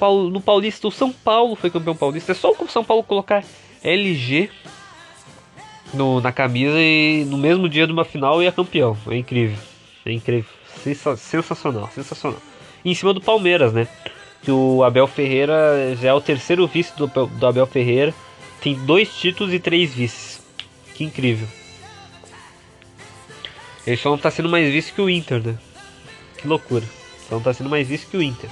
No 0.00 0.40
Paulista, 0.40 0.86
o 0.88 0.92
São 0.92 1.10
Paulo 1.12 1.54
foi 1.56 1.70
campeão 1.70 1.96
paulista. 1.96 2.32
É 2.32 2.34
só 2.34 2.50
o 2.52 2.68
São 2.68 2.84
Paulo 2.84 3.02
colocar 3.02 3.42
LG 3.82 4.50
no- 5.94 6.20
na 6.20 6.30
camisa 6.30 6.76
e 6.78 7.24
no 7.26 7.38
mesmo 7.38 7.68
dia 7.68 7.86
de 7.86 7.92
uma 7.92 8.04
final 8.04 8.42
e 8.42 8.46
é 8.46 8.52
campeão. 8.52 8.96
É 9.08 9.16
incrível. 9.16 9.56
É 10.06 10.12
incrível. 10.12 10.50
Sensa- 10.82 11.16
sensacional, 11.16 11.90
sensacional. 11.94 12.38
E 12.84 12.90
em 12.90 12.94
cima 12.94 13.14
do 13.14 13.20
Palmeiras, 13.20 13.72
né? 13.72 13.88
Que 14.42 14.50
o 14.50 14.82
Abel 14.84 15.06
Ferreira 15.06 15.96
já 16.00 16.08
é 16.10 16.12
o 16.12 16.20
terceiro 16.20 16.66
vice 16.66 16.94
do, 16.96 17.06
do 17.06 17.46
Abel 17.46 17.66
Ferreira. 17.66 18.12
Tem 18.60 18.74
dois 18.74 19.14
títulos 19.14 19.52
e 19.54 19.58
três 19.58 19.94
vices. 19.94 20.42
Que 20.94 21.04
incrível. 21.04 21.48
Ele 23.86 23.96
só 23.96 24.10
não 24.10 24.18
tá 24.18 24.30
sendo 24.30 24.48
mais 24.48 24.70
vice 24.70 24.92
que 24.92 25.00
o 25.00 25.08
Inter, 25.10 25.42
né? 25.42 25.58
Que 26.38 26.46
loucura. 26.48 26.84
Só 27.28 27.36
não 27.36 27.42
tá 27.42 27.52
sendo 27.54 27.70
mais 27.70 27.86
vice 27.88 28.06
que 28.06 28.16
o 28.16 28.22
Inter. 28.22 28.50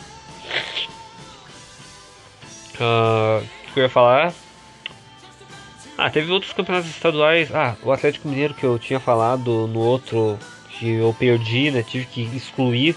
O 2.74 3.72
que 3.74 3.80
eu 3.80 3.84
ia 3.84 3.88
falar? 3.88 4.32
Ah, 5.96 6.10
teve 6.10 6.32
outros 6.32 6.52
campeonatos 6.52 6.90
estaduais. 6.90 7.54
Ah, 7.54 7.76
o 7.82 7.92
Atlético 7.92 8.28
Mineiro 8.28 8.54
que 8.54 8.64
eu 8.64 8.78
tinha 8.78 8.98
falado 8.98 9.66
no 9.68 9.80
outro 9.80 10.38
que 10.78 10.88
eu 10.90 11.14
perdi, 11.18 11.70
né? 11.70 11.82
Tive 11.82 12.06
que 12.06 12.22
excluir. 12.36 12.96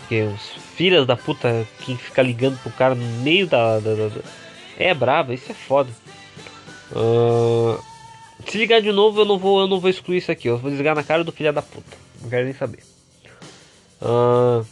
Porque 0.00 0.22
os 0.22 0.40
filhos 0.76 1.06
da 1.06 1.16
puta 1.16 1.66
que 1.80 1.96
fica 1.96 2.20
ligando 2.22 2.58
pro 2.62 2.70
cara 2.72 2.94
no 2.94 3.06
meio 3.22 3.46
da. 3.46 3.78
da- 3.78 3.94
da- 3.94 4.20
É 4.78 4.92
brabo, 4.94 5.32
isso 5.32 5.50
é 5.50 5.54
foda. 5.54 5.90
Ah, 6.94 7.78
se 8.46 8.58
ligar 8.58 8.80
de 8.82 8.90
novo, 8.92 9.20
eu 9.20 9.24
não 9.24 9.38
vou, 9.38 9.60
eu 9.60 9.66
não 9.66 9.78
vou 9.80 9.88
excluir 9.88 10.18
isso 10.18 10.30
aqui. 10.32 10.48
Eu 10.48 10.58
vou 10.58 10.70
desligar 10.70 10.94
na 10.94 11.02
cara 11.02 11.22
do 11.24 11.32
filho 11.32 11.52
da 11.52 11.62
puta. 11.62 11.96
Não 12.20 12.28
quero 12.28 12.44
nem 12.44 12.54
saber. 12.54 12.80
O 14.00 14.64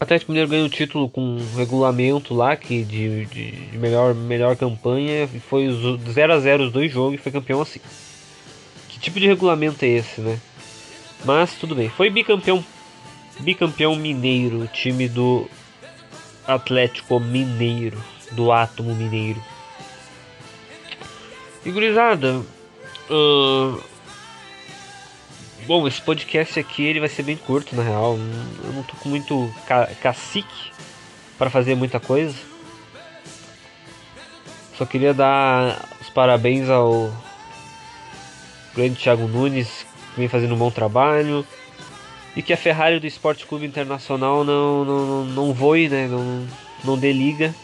Atlético 0.00 0.30
Mineiro 0.32 0.50
ganhou 0.50 0.66
o 0.66 0.70
título 0.70 1.08
com 1.08 1.20
um 1.20 1.56
regulamento 1.56 2.34
lá 2.34 2.56
que 2.56 2.82
de, 2.84 3.24
de, 3.26 3.50
de 3.52 3.78
melhor, 3.78 4.14
melhor 4.14 4.56
campanha 4.56 5.28
foi 5.48 5.66
os 5.68 6.00
0 6.12 6.32
a 6.34 6.38
0 6.40 6.64
os 6.64 6.72
dois 6.72 6.92
jogos 6.92 7.14
e 7.18 7.22
foi 7.22 7.32
campeão 7.32 7.60
assim. 7.62 7.80
Que 8.88 8.98
tipo 8.98 9.18
de 9.18 9.26
regulamento 9.26 9.84
é 9.84 9.88
esse, 9.88 10.20
né? 10.20 10.38
Mas 11.24 11.54
tudo 11.54 11.74
bem. 11.74 11.88
Foi 11.88 12.10
bicampeão 12.10 12.64
bicampeão 13.40 13.96
mineiro, 13.96 14.68
time 14.68 15.08
do 15.08 15.48
Atlético 16.46 17.18
Mineiro, 17.18 18.02
do 18.32 18.52
Átomo 18.52 18.94
Mineiro. 18.94 19.42
E 21.64 21.70
gurizada, 21.70 22.42
ahn, 23.10 23.78
bom, 25.66 25.88
esse 25.88 26.00
podcast 26.00 26.60
aqui 26.60 26.84
ele 26.84 27.00
vai 27.00 27.08
ser 27.08 27.22
bem 27.22 27.36
curto 27.36 27.74
na 27.74 27.82
real. 27.82 28.18
Eu 28.64 28.72
não 28.72 28.82
tô 28.82 28.94
com 28.96 29.08
muito 29.08 29.52
ca 29.66 29.86
cacique 30.00 30.72
para 31.38 31.50
fazer 31.50 31.74
muita 31.74 31.98
coisa. 31.98 32.36
Só 34.76 34.84
queria 34.84 35.14
dar 35.14 35.88
os 36.00 36.10
parabéns 36.10 36.68
ao 36.68 37.10
grande 38.74 38.96
Thiago 38.96 39.26
Nunes, 39.28 39.86
vem 40.16 40.28
fazendo 40.28 40.54
um 40.54 40.58
bom 40.58 40.70
trabalho. 40.70 41.46
E 42.36 42.42
que 42.42 42.52
a 42.52 42.56
Ferrari 42.56 42.98
do 42.98 43.06
Esporte 43.06 43.46
Clube 43.46 43.66
Internacional 43.66 44.44
não, 44.44 44.84
não, 44.84 45.24
não, 45.24 45.52
voe, 45.52 45.88
né? 45.88 46.08
Não, 46.08 46.46
não 46.82 46.98
dê 46.98 47.12
liga, 47.12 47.54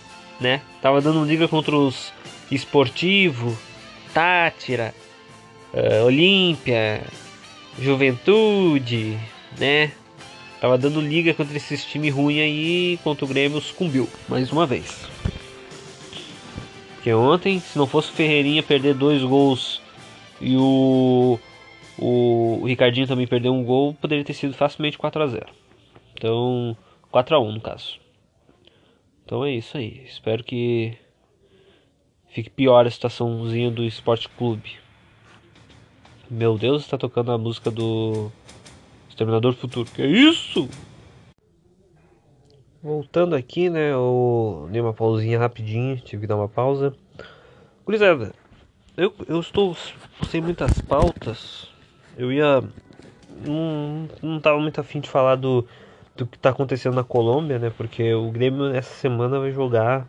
né? 0.41 0.63
Tava 0.81 1.01
dando 1.01 1.25
liga 1.25 1.49
contra 1.49 1.77
os 1.77 2.13
Esportivo, 2.51 3.57
Tátira, 4.15 4.95
eh, 5.73 6.03
Olímpia, 6.03 7.03
Juventude, 7.79 9.19
né? 9.59 9.93
Tava 10.61 10.77
dando 10.77 11.01
liga 11.01 11.33
contra 11.33 11.57
esses 11.57 11.85
times 11.85 12.13
ruins 12.13 12.41
aí, 12.41 12.99
contra 13.03 13.25
o 13.25 13.29
Grêmio 13.29 13.61
sucumbiu, 13.61 14.09
mais 14.29 14.53
uma 14.53 14.67
vez. 14.67 15.09
Porque 16.95 17.15
ontem, 17.15 17.61
se 17.61 17.79
não 17.79 17.87
fosse 17.87 18.11
o 18.11 18.13
Ferreirinha 18.13 18.63
perder 18.63 18.95
dois 18.95 19.23
gols 19.23 19.81
e 20.39 20.55
o, 20.57 21.41
o, 22.01 22.65
Ricardinho 22.65 23.07
também 23.07 23.27
perder 23.27 23.51
um 23.51 23.63
gol, 23.63 23.95
poderia 23.95 24.25
ter 24.25 24.33
sido 24.33 24.55
facilmente 24.55 24.97
4 24.97 25.23
a 25.23 25.27
0 25.27 25.47
Então, 26.15 26.77
4 27.11 27.37
a 27.37 27.41
1 27.41 27.53
no 27.53 27.61
caso. 27.61 28.01
Então 29.25 29.45
é 29.45 29.53
isso 29.53 29.77
aí. 29.77 30.03
Espero 30.07 30.43
que 30.43 30.97
fique 32.31 32.51
pior 32.51 32.87
a 32.87 32.91
situaçãozinha 32.91 33.71
do 33.71 33.85
Esporte 33.85 34.29
Clube. 34.29 34.79
Meu 36.29 36.57
Deus, 36.57 36.83
está 36.83 36.97
tocando 36.97 37.33
a 37.33 37.39
música 37.39 37.71
do 37.71 38.31
Exterminador 39.09 39.53
do 39.53 39.59
Futuro. 39.59 39.91
Que 39.91 40.05
isso? 40.05 40.69
Voltando 42.83 43.37
aqui, 43.37 43.69
né? 43.69 43.93
Eu 43.93 44.69
dei 44.73 44.81
uma 44.81 44.95
pausinha 44.95 45.39
rapidinho, 45.39 45.97
tive 45.97 46.23
que 46.23 46.27
dar 46.27 46.37
uma 46.37 46.49
pausa. 46.49 46.95
Gurizada, 47.85 48.33
eu, 48.97 49.15
eu 49.29 49.41
estou 49.41 49.77
sem 50.29 50.41
muitas 50.41 50.81
pautas. 50.81 51.69
Eu 52.21 52.31
ia. 52.31 52.63
Não, 53.47 54.07
não 54.23 54.41
tava 54.41 54.59
muito 54.61 54.79
afim 54.79 55.01
de 55.01 55.09
falar 55.09 55.37
do, 55.37 55.67
do 56.15 56.27
que 56.27 56.37
está 56.37 56.51
acontecendo 56.51 56.95
na 56.95 57.03
Colômbia, 57.03 57.59
né? 57.59 57.71
Porque 57.71 58.13
o 58.13 58.31
Grêmio 58.31 58.67
essa 58.75 58.93
semana 58.95 59.41
vai 59.41 59.51
jogar 59.51 60.07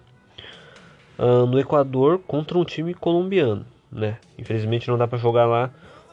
ah, 1.18 1.46
no 1.46 1.58
Equador 1.58 2.20
contra 2.20 2.58
um 2.58 2.66
time 2.66 2.94
colombiano, 2.94 3.66
né? 3.90 4.18
Infelizmente 4.38 4.90
não 4.90 4.98
dá 4.98 5.08
para 5.08 5.18
jogar 5.18 5.46
lá. 5.46 5.70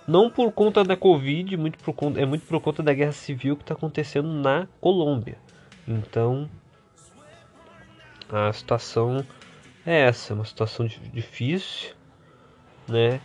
Não 0.07 0.31
por 0.31 0.53
conta 0.53 0.85
da 0.85 0.97
Covid, 0.97 1.57
muito 1.57 1.79
por 1.81 1.93
conta, 1.93 2.21
é 2.21 2.25
muito 2.25 2.47
por 2.47 2.61
conta 2.61 2.83
da 2.83 2.95
guerra 2.95 3.13
civil 3.13 3.57
que 3.57 3.63
está 3.63 3.75
acontecendo 3.75 4.29
na 4.29 4.67
Colômbia. 4.81 5.37
Então, 5.87 6.49
a 8.29 8.53
situação 8.53 9.27
é 9.85 10.03
essa, 10.03 10.33
uma 10.33 10.45
situação 10.45 10.87
di- 10.87 11.01
difícil, 11.13 11.95
né? 12.87 13.21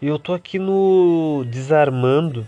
E 0.00 0.06
eu 0.06 0.18
tô 0.18 0.32
aqui 0.32 0.58
no 0.58 1.44
Desarmando 1.46 2.46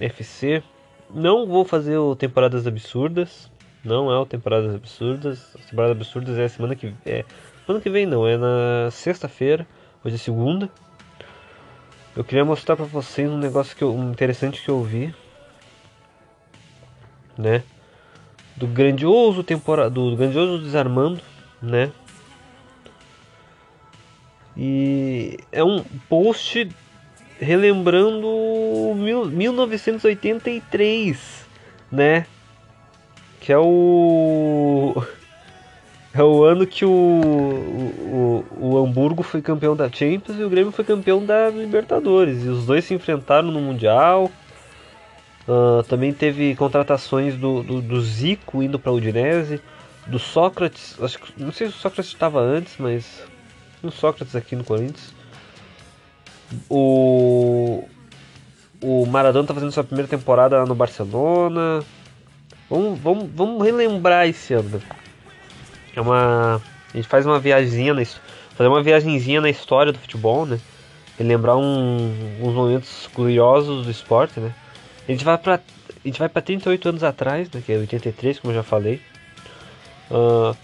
FC. 0.00 0.62
Não 1.10 1.46
vou 1.46 1.64
fazer 1.64 1.96
o 1.96 2.16
Temporadas 2.16 2.66
Absurdas. 2.66 3.50
Não 3.84 4.10
é 4.10 4.18
o 4.18 4.26
Temporadas 4.26 4.74
Absurdas. 4.74 5.54
As 5.56 5.66
Temporadas 5.66 5.96
Absurdas 5.96 6.38
é 6.38 6.44
a 6.44 6.48
semana 6.48 6.74
que 6.74 6.92
é 7.06 7.24
semana 7.68 7.82
que 7.82 7.90
vem 7.90 8.06
não, 8.06 8.26
é 8.26 8.38
na 8.38 8.90
sexta-feira, 8.90 9.66
hoje 10.02 10.14
é 10.14 10.18
segunda. 10.18 10.70
Eu 12.16 12.24
queria 12.24 12.42
mostrar 12.42 12.76
pra 12.76 12.86
vocês 12.86 13.30
um 13.30 13.36
negócio 13.36 13.76
que 13.76 13.84
eu, 13.84 13.94
um 13.94 14.10
interessante 14.10 14.62
que 14.62 14.70
eu 14.70 14.82
vi, 14.82 15.14
né? 17.36 17.62
Do 18.56 18.66
grandioso 18.66 19.44
temporada, 19.44 19.90
do 19.90 20.16
grandioso 20.16 20.64
Desarmando, 20.64 21.20
né? 21.60 21.92
E 24.56 25.36
é 25.52 25.62
um 25.62 25.84
post 26.08 26.70
relembrando 27.38 28.26
mil, 28.96 29.26
1983, 29.26 31.46
né? 31.90 32.26
Que 33.40 33.52
é 33.52 33.58
o 33.58 35.02
é 36.14 36.22
o 36.22 36.44
ano 36.44 36.66
que 36.66 36.84
o, 36.84 36.90
o, 36.90 38.44
o, 38.58 38.78
Hamburgo 38.78 39.22
foi 39.22 39.40
campeão 39.40 39.76
da 39.76 39.90
Champions 39.90 40.38
e 40.38 40.42
o 40.42 40.50
Grêmio 40.50 40.72
foi 40.72 40.84
campeão 40.84 41.24
da 41.24 41.48
Libertadores. 41.48 42.44
E 42.44 42.48
os 42.48 42.66
dois 42.66 42.84
se 42.84 42.94
enfrentaram 42.94 43.50
no 43.50 43.60
Mundial. 43.60 44.30
Ah, 45.48 45.82
também 45.88 46.12
teve 46.12 46.54
contratações 46.54 47.34
do, 47.34 47.62
do, 47.62 47.80
do 47.80 48.00
Zico 48.02 48.62
indo 48.62 48.78
para 48.78 48.92
o 48.92 48.96
Udinese, 48.96 49.62
do 50.06 50.18
Sócrates, 50.18 51.02
acho 51.02 51.18
que, 51.18 51.42
não 51.42 51.50
sei 51.50 51.68
se 51.68 51.74
o 51.74 51.78
Sócrates 51.78 52.12
estava 52.12 52.40
antes, 52.40 52.76
mas 52.78 53.22
o 53.82 53.90
Sócrates 53.90 54.36
aqui 54.36 54.54
no 54.54 54.62
Corinthians. 54.62 55.14
O, 56.68 57.86
o 58.80 59.06
Maradona 59.06 59.44
está 59.44 59.54
fazendo 59.54 59.72
sua 59.72 59.84
primeira 59.84 60.08
temporada 60.08 60.64
no 60.64 60.74
Barcelona. 60.74 61.84
Vamos, 62.70 62.98
vamos, 62.98 63.28
vamos 63.34 63.64
relembrar 63.64 64.26
esse 64.26 64.54
ano. 64.54 64.80
É 65.94 66.00
uma. 66.00 66.60
A 66.92 66.96
gente 66.96 67.08
faz 67.08 67.26
uma 67.26 67.38
viagemzinha 67.38 67.94
na 67.94 68.04
fazer 68.04 68.68
uma 68.68 68.82
viagenzinha 68.82 69.40
na 69.40 69.50
história 69.50 69.92
do 69.92 69.98
futebol, 69.98 70.46
né? 70.46 70.58
Lembrar 71.18 71.56
um, 71.56 72.12
uns 72.40 72.54
momentos 72.54 73.08
curiosos 73.12 73.84
do 73.84 73.90
esporte, 73.90 74.38
né? 74.40 74.54
A 75.08 75.12
gente 75.12 75.24
vai 75.24 75.36
pra. 75.36 75.54
A 75.54 76.08
gente 76.08 76.18
vai 76.18 76.28
pra 76.28 76.40
38 76.40 76.88
anos 76.88 77.02
atrás, 77.02 77.50
né? 77.50 77.62
Que 77.64 77.72
é 77.72 77.76
83, 77.78 78.38
como 78.38 78.52
eu 78.52 78.56
já 78.56 78.62
falei. 78.62 79.00
Ah, 80.10 80.54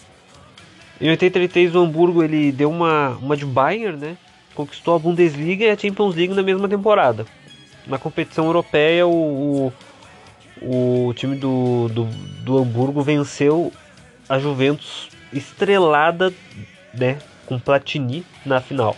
em 1.01 1.11
83 1.11 1.75
o 1.75 1.81
Hamburgo 1.81 2.23
ele 2.23 2.53
deu 2.53 2.70
uma, 2.70 3.11
uma 3.20 3.37
de 3.37 3.44
Bayern, 3.44 3.99
né? 3.99 4.16
Conquistou 4.55 4.95
a 4.95 4.99
Bundesliga 4.99 5.64
e 5.64 5.71
a 5.71 5.77
Champions 5.77 6.14
League 6.14 6.35
na 6.35 6.43
mesma 6.43 6.69
temporada. 6.69 7.27
Na 7.87 7.99
competição 7.99 8.47
europeia 8.47 9.07
o, 9.07 9.73
o, 10.62 11.09
o 11.09 11.14
time 11.14 11.37
do, 11.37 11.88
do, 11.88 12.05
do 12.43 12.59
Hamburgo 12.59 13.03
venceu 13.03 13.73
a 14.29 14.38
Juventus 14.38 15.09
estrelada, 15.33 16.33
né, 16.95 17.19
com 17.47 17.59
Platini 17.59 18.25
na 18.47 18.61
final. 18.61 18.97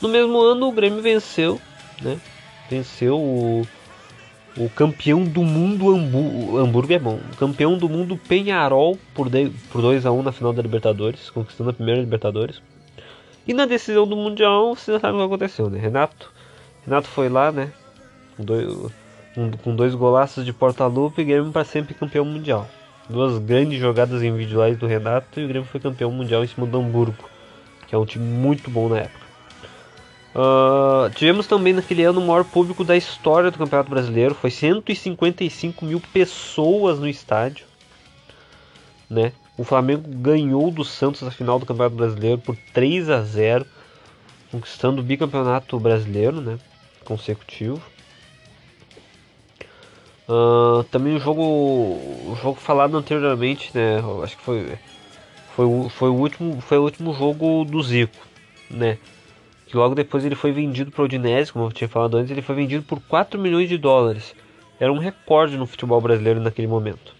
No 0.00 0.08
mesmo 0.08 0.38
ano 0.40 0.68
o 0.68 0.72
Grêmio 0.72 1.02
venceu, 1.02 1.60
né, 2.00 2.18
venceu 2.70 3.18
o, 3.18 3.66
o 4.56 4.70
campeão 4.70 5.24
do 5.24 5.42
mundo 5.42 5.94
Hambu- 5.94 6.56
Hamburgo 6.58 6.92
é 6.92 6.98
bom, 6.98 7.18
o 7.32 7.36
campeão 7.36 7.76
do 7.76 7.88
mundo 7.88 8.16
Penharol 8.16 8.96
por, 9.12 9.28
de, 9.28 9.50
por 9.70 9.82
2 9.82 10.06
a 10.06 10.12
1 10.12 10.22
na 10.22 10.32
final 10.32 10.52
da 10.52 10.62
Libertadores, 10.62 11.28
conquistando 11.30 11.70
a 11.70 11.72
primeira 11.72 12.00
Libertadores. 12.00 12.62
E 13.48 13.54
na 13.54 13.64
decisão 13.64 14.06
do 14.06 14.14
Mundial, 14.14 14.76
você 14.76 14.92
já 14.92 15.00
sabe 15.00 15.14
o 15.14 15.20
que 15.20 15.24
aconteceu, 15.24 15.70
né? 15.70 15.78
Renato, 15.78 16.30
Renato 16.84 17.08
foi 17.08 17.30
lá, 17.30 17.50
né, 17.50 17.72
com 18.36 18.44
dois, 18.44 18.92
com, 19.34 19.50
com 19.52 19.74
dois 19.74 19.94
golaços 19.94 20.44
de 20.44 20.52
porta-lupa 20.52 21.22
e 21.22 21.24
Grêmio 21.24 21.50
para 21.50 21.64
sempre 21.64 21.94
campeão 21.94 22.26
mundial. 22.26 22.68
Duas 23.08 23.38
grandes 23.38 23.80
jogadas 23.80 24.22
individuais 24.22 24.76
do 24.76 24.86
Renato 24.86 25.40
e 25.40 25.44
o 25.44 25.48
Grêmio 25.48 25.66
foi 25.66 25.80
campeão 25.80 26.10
mundial 26.10 26.44
em 26.44 26.46
cima 26.46 26.66
do 26.66 26.78
Hamburgo, 26.78 27.24
que 27.86 27.94
é 27.94 27.98
um 27.98 28.04
time 28.04 28.26
muito 28.26 28.70
bom 28.70 28.90
na 28.90 28.98
época. 28.98 29.28
Ah, 30.34 31.10
tivemos 31.14 31.46
também 31.46 31.72
naquele 31.72 32.04
ano 32.04 32.20
o 32.20 32.26
maior 32.26 32.44
público 32.44 32.84
da 32.84 32.96
história 32.96 33.50
do 33.50 33.58
Campeonato 33.58 33.90
Brasileiro, 33.90 34.34
foi 34.34 34.50
155 34.50 35.84
mil 35.84 36.00
pessoas 36.12 36.98
no 36.98 37.08
estádio. 37.08 37.66
Né? 39.08 39.32
O 39.58 39.64
Flamengo 39.64 40.04
ganhou 40.08 40.70
do 40.70 40.84
Santos 40.84 41.20
na 41.22 41.30
final 41.30 41.58
do 41.58 41.66
Campeonato 41.66 41.96
Brasileiro 41.96 42.38
por 42.38 42.56
3 42.72 43.10
a 43.10 43.20
0, 43.22 43.66
conquistando 44.50 45.00
o 45.02 45.04
bicampeonato 45.04 45.78
brasileiro, 45.78 46.40
né? 46.40 46.58
consecutivo. 47.04 47.80
Ah, 50.28 50.84
também 50.90 51.16
o 51.16 51.20
jogo, 51.20 51.42
o 51.42 52.38
jogo 52.42 52.60
falado 52.60 52.96
anteriormente, 52.96 53.70
né? 53.74 53.96
Acho 54.22 54.36
que 54.36 54.42
foi, 54.42 54.78
foi, 55.56 55.64
o- 55.64 55.88
foi 55.88 56.08
o 56.10 56.14
último, 56.14 56.60
foi 56.60 56.78
o 56.78 56.82
último 56.82 57.14
jogo 57.14 57.64
do 57.64 57.82
Zico, 57.82 58.14
né? 58.70 58.98
Que 59.66 59.76
logo 59.76 59.94
depois 59.94 60.24
ele 60.24 60.34
foi 60.34 60.52
vendido 60.52 60.90
para 60.90 61.02
o 61.02 61.04
Udinese, 61.06 61.52
como 61.52 61.66
eu 61.66 61.72
tinha 61.72 61.88
falado 61.88 62.16
antes, 62.16 62.30
ele 62.30 62.42
foi 62.42 62.54
vendido 62.54 62.82
por 62.84 63.00
4 63.00 63.40
milhões 63.40 63.68
de 63.68 63.76
dólares. 63.78 64.34
Era 64.78 64.92
um 64.92 64.98
recorde 64.98 65.56
no 65.56 65.66
futebol 65.66 66.00
brasileiro 66.00 66.40
naquele 66.40 66.68
momento. 66.68 67.14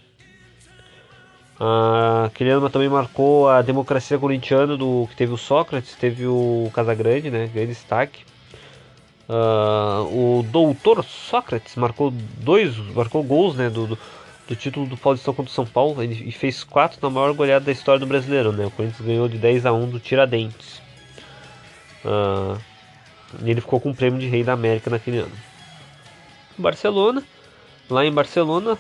Ah, 1.61 2.25
aquele 2.27 2.51
ano 2.51 2.71
também 2.71 2.89
marcou 2.89 3.49
a 3.49 3.63
democracia 3.63 4.19
corintiana 4.19 4.77
do 4.77 5.07
que 5.11 5.17
teve 5.17 5.33
o 5.33 5.37
Sócrates, 5.37 5.97
teve 5.97 6.27
o 6.27 6.71
Casagrande, 6.73 7.31
né? 7.31 7.49
Grande 7.53 7.69
destaque. 7.73 8.25
Ah, 9.29 10.03
o 10.11 10.45
doutor 10.51 11.05
Sócrates 11.05 11.75
marcou 11.77 12.11
dois, 12.11 12.77
marcou 12.95 13.23
gols 13.23 13.57
né, 13.57 13.69
do, 13.69 13.89
do, 13.89 13.99
do 14.49 14.57
título 14.57 14.87
do 14.87 14.97
Paulistão 14.97 15.35
contra 15.35 15.51
o 15.51 15.55
São 15.55 15.67
Paulo 15.67 16.03
e 16.03 16.33
fez 16.33 16.65
quatro 16.65 16.99
na 17.03 17.11
maior 17.11 17.35
goleada 17.35 17.65
da 17.65 17.73
história 17.73 17.99
do 17.99 18.07
Brasileiro. 18.07 18.53
Né? 18.53 18.67
O 18.67 18.71
Corinthians 18.71 19.07
ganhou 19.07 19.29
de 19.29 19.37
10 19.37 19.67
a 19.67 19.73
1 19.73 19.91
do 19.91 20.01
Tiradentes. 20.01 20.81
Ah, 22.05 22.57
e 23.43 23.51
ele 23.51 23.61
ficou 23.61 23.81
com 23.81 23.91
o 23.91 23.95
prêmio 23.95 24.19
de 24.21 24.29
Rei 24.29 24.45
da 24.45 24.53
América 24.53 24.89
naquele 24.89 25.19
ano. 25.19 25.33
Barcelona, 26.57 27.23
lá 27.91 28.05
em 28.05 28.13
Barcelona, 28.13 28.77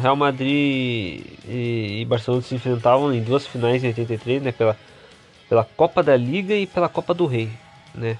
Real 0.00 0.16
Madrid 0.16 1.24
e, 1.48 2.04
Barcelona 2.08 2.42
se 2.42 2.54
enfrentavam 2.54 3.12
em 3.12 3.22
duas 3.22 3.46
finais 3.46 3.82
em 3.82 3.88
83, 3.88 4.42
né, 4.42 4.52
pela, 4.52 4.76
pela 5.48 5.64
Copa 5.64 6.02
da 6.02 6.16
Liga 6.16 6.54
e 6.54 6.66
pela 6.66 6.88
Copa 6.88 7.12
do 7.12 7.26
Rei, 7.26 7.50
né, 7.94 8.16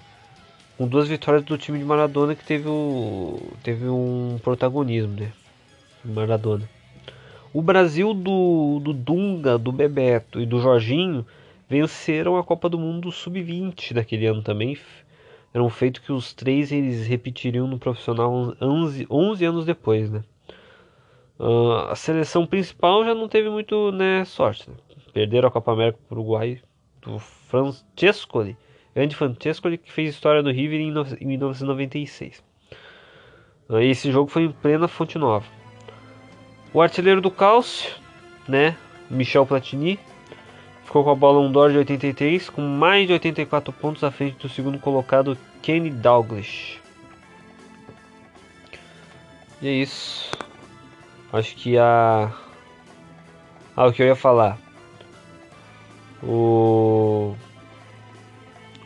com 0.76 0.86
duas 0.86 1.08
vitórias 1.08 1.44
do 1.44 1.56
time 1.56 1.78
de 1.78 1.84
Maradona 1.84 2.34
que 2.34 2.44
teve, 2.44 2.68
o, 2.68 3.40
teve 3.62 3.86
um 3.88 4.38
protagonismo, 4.42 5.20
né, 5.20 5.32
Maradona. 6.04 6.68
O 7.54 7.60
Brasil 7.60 8.14
do, 8.14 8.80
do 8.82 8.94
Dunga, 8.94 9.58
do 9.58 9.70
Bebeto 9.70 10.40
e 10.40 10.46
do 10.46 10.58
Jorginho 10.58 11.24
venceram 11.68 12.38
a 12.38 12.42
Copa 12.42 12.68
do 12.68 12.78
Mundo 12.78 13.12
Sub-20 13.12 13.92
daquele 13.92 14.26
ano 14.26 14.42
também. 14.42 14.78
Era 15.52 15.62
um 15.62 15.68
feito 15.68 16.00
que 16.00 16.10
os 16.12 16.32
três 16.32 16.72
eles 16.72 17.06
repetiriam 17.06 17.66
no 17.66 17.78
profissional 17.78 18.56
11, 18.58 19.06
11 19.10 19.44
anos 19.44 19.64
depois, 19.66 20.10
né? 20.10 20.24
Ah, 21.44 21.90
a 21.90 21.96
seleção 21.96 22.46
principal 22.46 23.04
já 23.04 23.14
não 23.14 23.28
teve 23.28 23.50
muito 23.50 23.90
né, 23.90 24.24
sorte. 24.24 24.70
Né? 24.70 24.76
Perderam 25.12 25.48
a 25.48 25.50
Copa 25.50 25.72
América 25.72 25.98
para 26.08 26.16
o 26.16 26.20
Uruguai 26.20 26.62
do 27.00 27.18
Francescoli, 27.18 28.56
Andy 28.96 29.16
Francescoli, 29.16 29.76
que 29.76 29.90
fez 29.90 30.10
história 30.10 30.40
no 30.40 30.52
River 30.52 30.80
em, 30.80 30.92
no- 30.92 31.04
em 31.20 31.26
1996. 31.26 32.42
Ah, 33.68 33.82
esse 33.82 34.12
jogo 34.12 34.30
foi 34.30 34.44
em 34.44 34.52
plena 34.52 34.86
Fonte 34.86 35.18
Nova. 35.18 35.44
O 36.72 36.80
artilheiro 36.80 37.20
do 37.20 37.30
Cálcio, 37.30 37.90
né, 38.48 38.76
Michel 39.10 39.44
Platini, 39.44 39.98
ficou 40.84 41.02
com 41.04 41.10
a 41.10 41.14
bola 41.14 41.40
1 41.40 41.50
d'Or 41.52 41.70
de 41.72 41.78
83, 41.78 42.48
com 42.50 42.62
mais 42.62 43.06
de 43.06 43.12
84 43.14 43.72
pontos 43.72 44.04
à 44.04 44.10
frente 44.10 44.36
do 44.38 44.48
segundo 44.48 44.78
colocado 44.78 45.36
Kenny 45.60 45.90
Dalglish. 45.90 46.80
E 49.60 49.68
é 49.68 49.72
isso. 49.72 50.31
Acho 51.32 51.54
que 51.56 51.78
a. 51.78 52.30
Ah, 53.76 53.86
o 53.86 53.92
que 53.92 54.02
eu 54.02 54.06
ia 54.06 54.16
falar. 54.16 54.58
O. 56.22 57.34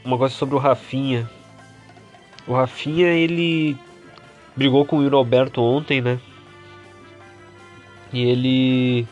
Uma 0.04 0.16
coisa 0.16 0.34
sobre 0.34 0.54
o 0.54 0.58
Rafinha. 0.58 1.28
O 2.46 2.54
Rafinha, 2.54 3.08
ele 3.08 3.76
brigou 4.54 4.84
com 4.84 4.98
o 4.98 5.02
Yuri 5.02 5.16
Alberto 5.16 5.60
ontem, 5.60 6.00
né? 6.00 6.20
E 8.12 8.22
ele. 8.22 9.08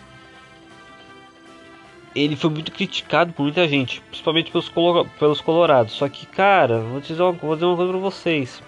Ele 2.14 2.37
foi 2.37 2.49
muito 2.51 2.70
criticado 2.70 3.33
por 3.33 3.42
muita 3.42 3.66
gente, 3.66 4.01
principalmente 4.03 4.53
pelos, 4.53 4.68
colo- 4.68 5.09
pelos 5.18 5.40
colorados. 5.40 5.94
Só 5.94 6.09
que, 6.09 6.27
cara, 6.27 6.79
vou 6.79 7.01
dizer, 7.01 7.20
uma, 7.20 7.33
vou 7.33 7.55
dizer 7.57 7.66
uma 7.66 7.75
coisa 7.77 7.90
pra 7.90 8.01
vocês. 8.01 8.62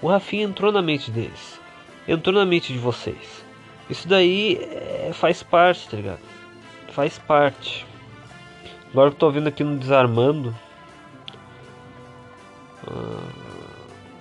O 0.00 0.06
Rafinha 0.06 0.44
entrou 0.44 0.70
na 0.70 0.80
mente 0.80 1.10
deles. 1.10 1.60
Entrou 2.06 2.32
na 2.32 2.46
mente 2.46 2.72
de 2.72 2.78
vocês. 2.78 3.44
Isso 3.90 4.06
daí 4.08 4.56
é, 4.60 5.10
faz 5.14 5.42
parte, 5.42 5.88
tá 5.88 5.96
ligado? 5.96 6.18
Faz 6.92 7.18
parte. 7.18 7.86
Agora 8.92 9.10
que 9.10 9.16
eu 9.16 9.18
tô 9.20 9.30
vendo 9.30 9.46
aqui 9.48 9.62
no 9.64 9.76
Desarmando. 9.76 10.54
ah, 12.86 13.28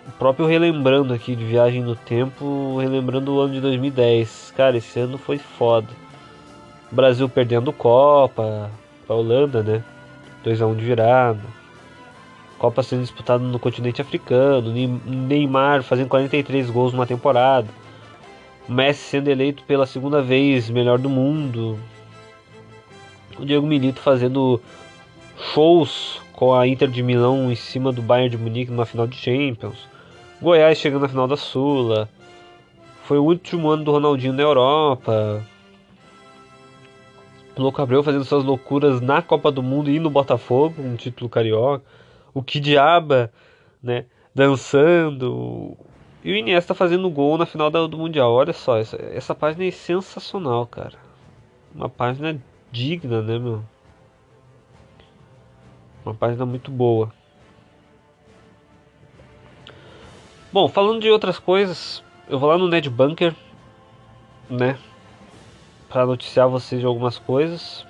o 0.08 0.12
próprio 0.18 0.46
relembrando 0.48 1.14
aqui 1.14 1.36
de 1.36 1.44
Viagem 1.46 1.82
no 1.82 1.96
Tempo, 1.96 2.78
relembrando 2.80 3.34
o 3.36 3.40
ano 3.42 3.54
de 3.54 3.62
2010. 3.62 4.54
Cara, 4.56 4.78
esse 4.78 5.00
ano 5.00 5.18
foi 5.18 5.38
foda. 5.38 5.88
Brasil 6.92 7.28
perdendo 7.28 7.74
Copa 7.74 8.72
pra 9.06 9.16
Holanda, 9.16 9.62
né? 9.62 9.84
2x1 10.46 10.76
de 10.78 10.86
virada. 10.86 11.40
Copa 12.58 12.82
sendo 12.82 13.02
disputada 13.02 13.44
no 13.44 13.60
continente 13.60 14.02
africano. 14.02 14.72
Ney- 14.72 14.88
Neymar 15.06 15.84
fazendo 15.84 16.08
43 16.08 16.70
gols 16.70 16.94
numa 16.94 17.06
temporada. 17.06 17.68
Messi 18.68 19.02
sendo 19.02 19.30
eleito 19.30 19.64
pela 19.64 19.86
segunda 19.86 20.22
vez 20.22 20.70
melhor 20.70 21.00
do 21.00 21.10
mundo. 21.10 21.80
O 23.40 23.46
Diego 23.46 23.66
Milito 23.66 24.02
fazendo 24.02 24.62
shows 25.54 26.22
com 26.34 26.54
a 26.54 26.68
Inter 26.68 26.90
de 26.90 27.02
Milão 27.02 27.52
em 27.52 27.56
cima 27.56 27.92
do 27.92 28.02
Bayern 28.02 28.30
de 28.30 28.38
Munique 28.38 28.72
numa 28.72 28.86
final 28.86 29.08
de 29.08 29.16
Champions. 29.16 29.88
Goiás 30.42 30.78
chegando 30.78 31.04
na 31.04 31.08
final 31.08 31.28
da 31.28 31.38
Sula. 31.38 32.10
Foi 33.04 33.18
o 33.18 33.24
último 33.24 33.70
ano 33.70 33.86
do 33.86 33.92
Ronaldinho 33.92 34.34
na 34.34 34.44
Europa. 34.44 35.44
O 37.56 37.62
Louco 37.62 37.82
Abreu 37.82 38.04
fazendo 38.04 38.24
suas 38.24 38.44
loucuras 38.44 39.02
na 39.02 39.22
Copa 39.22 39.52
do 39.52 39.64
Mundo 39.64 39.90
e 39.90 40.00
no 40.00 40.10
Botafogo, 40.10 40.82
um 40.82 40.96
título 40.96 41.30
carioca. 41.30 41.84
O 42.34 42.44
Kidiaba, 42.44 43.32
né, 43.82 44.06
dançando. 44.36 45.76
E 46.28 46.32
o 46.34 46.36
Iniesta 46.36 46.76
fazendo 46.76 47.10
gol 47.10 47.38
na 47.38 47.46
final 47.46 47.72
do 47.72 47.98
Mundial. 47.98 48.34
Olha 48.34 48.52
só, 48.52 48.78
essa, 48.78 48.98
essa 49.14 49.34
página 49.34 49.64
é 49.64 49.72
sensacional, 49.72 50.68
cara. 50.68 51.00
Uma 51.74 51.88
página 51.88 52.38
digna, 52.70 53.22
né, 53.22 53.40
meu? 53.40 53.64
Uma 56.04 56.14
página 56.14 56.46
muito 56.46 56.70
boa. 56.70 57.14
Bom, 60.52 60.68
falando 60.68 61.00
de 61.00 61.10
outras 61.10 61.40
coisas, 61.40 62.04
eu 62.28 62.38
vou 62.38 62.50
lá 62.50 62.58
no 62.58 62.68
Ned 62.68 62.90
Bunker, 62.90 63.34
né? 64.50 64.78
Pra 65.88 66.06
noticiar 66.06 66.50
vocês 66.50 66.82
de 66.82 66.86
algumas 66.86 67.18
coisas. 67.18 67.86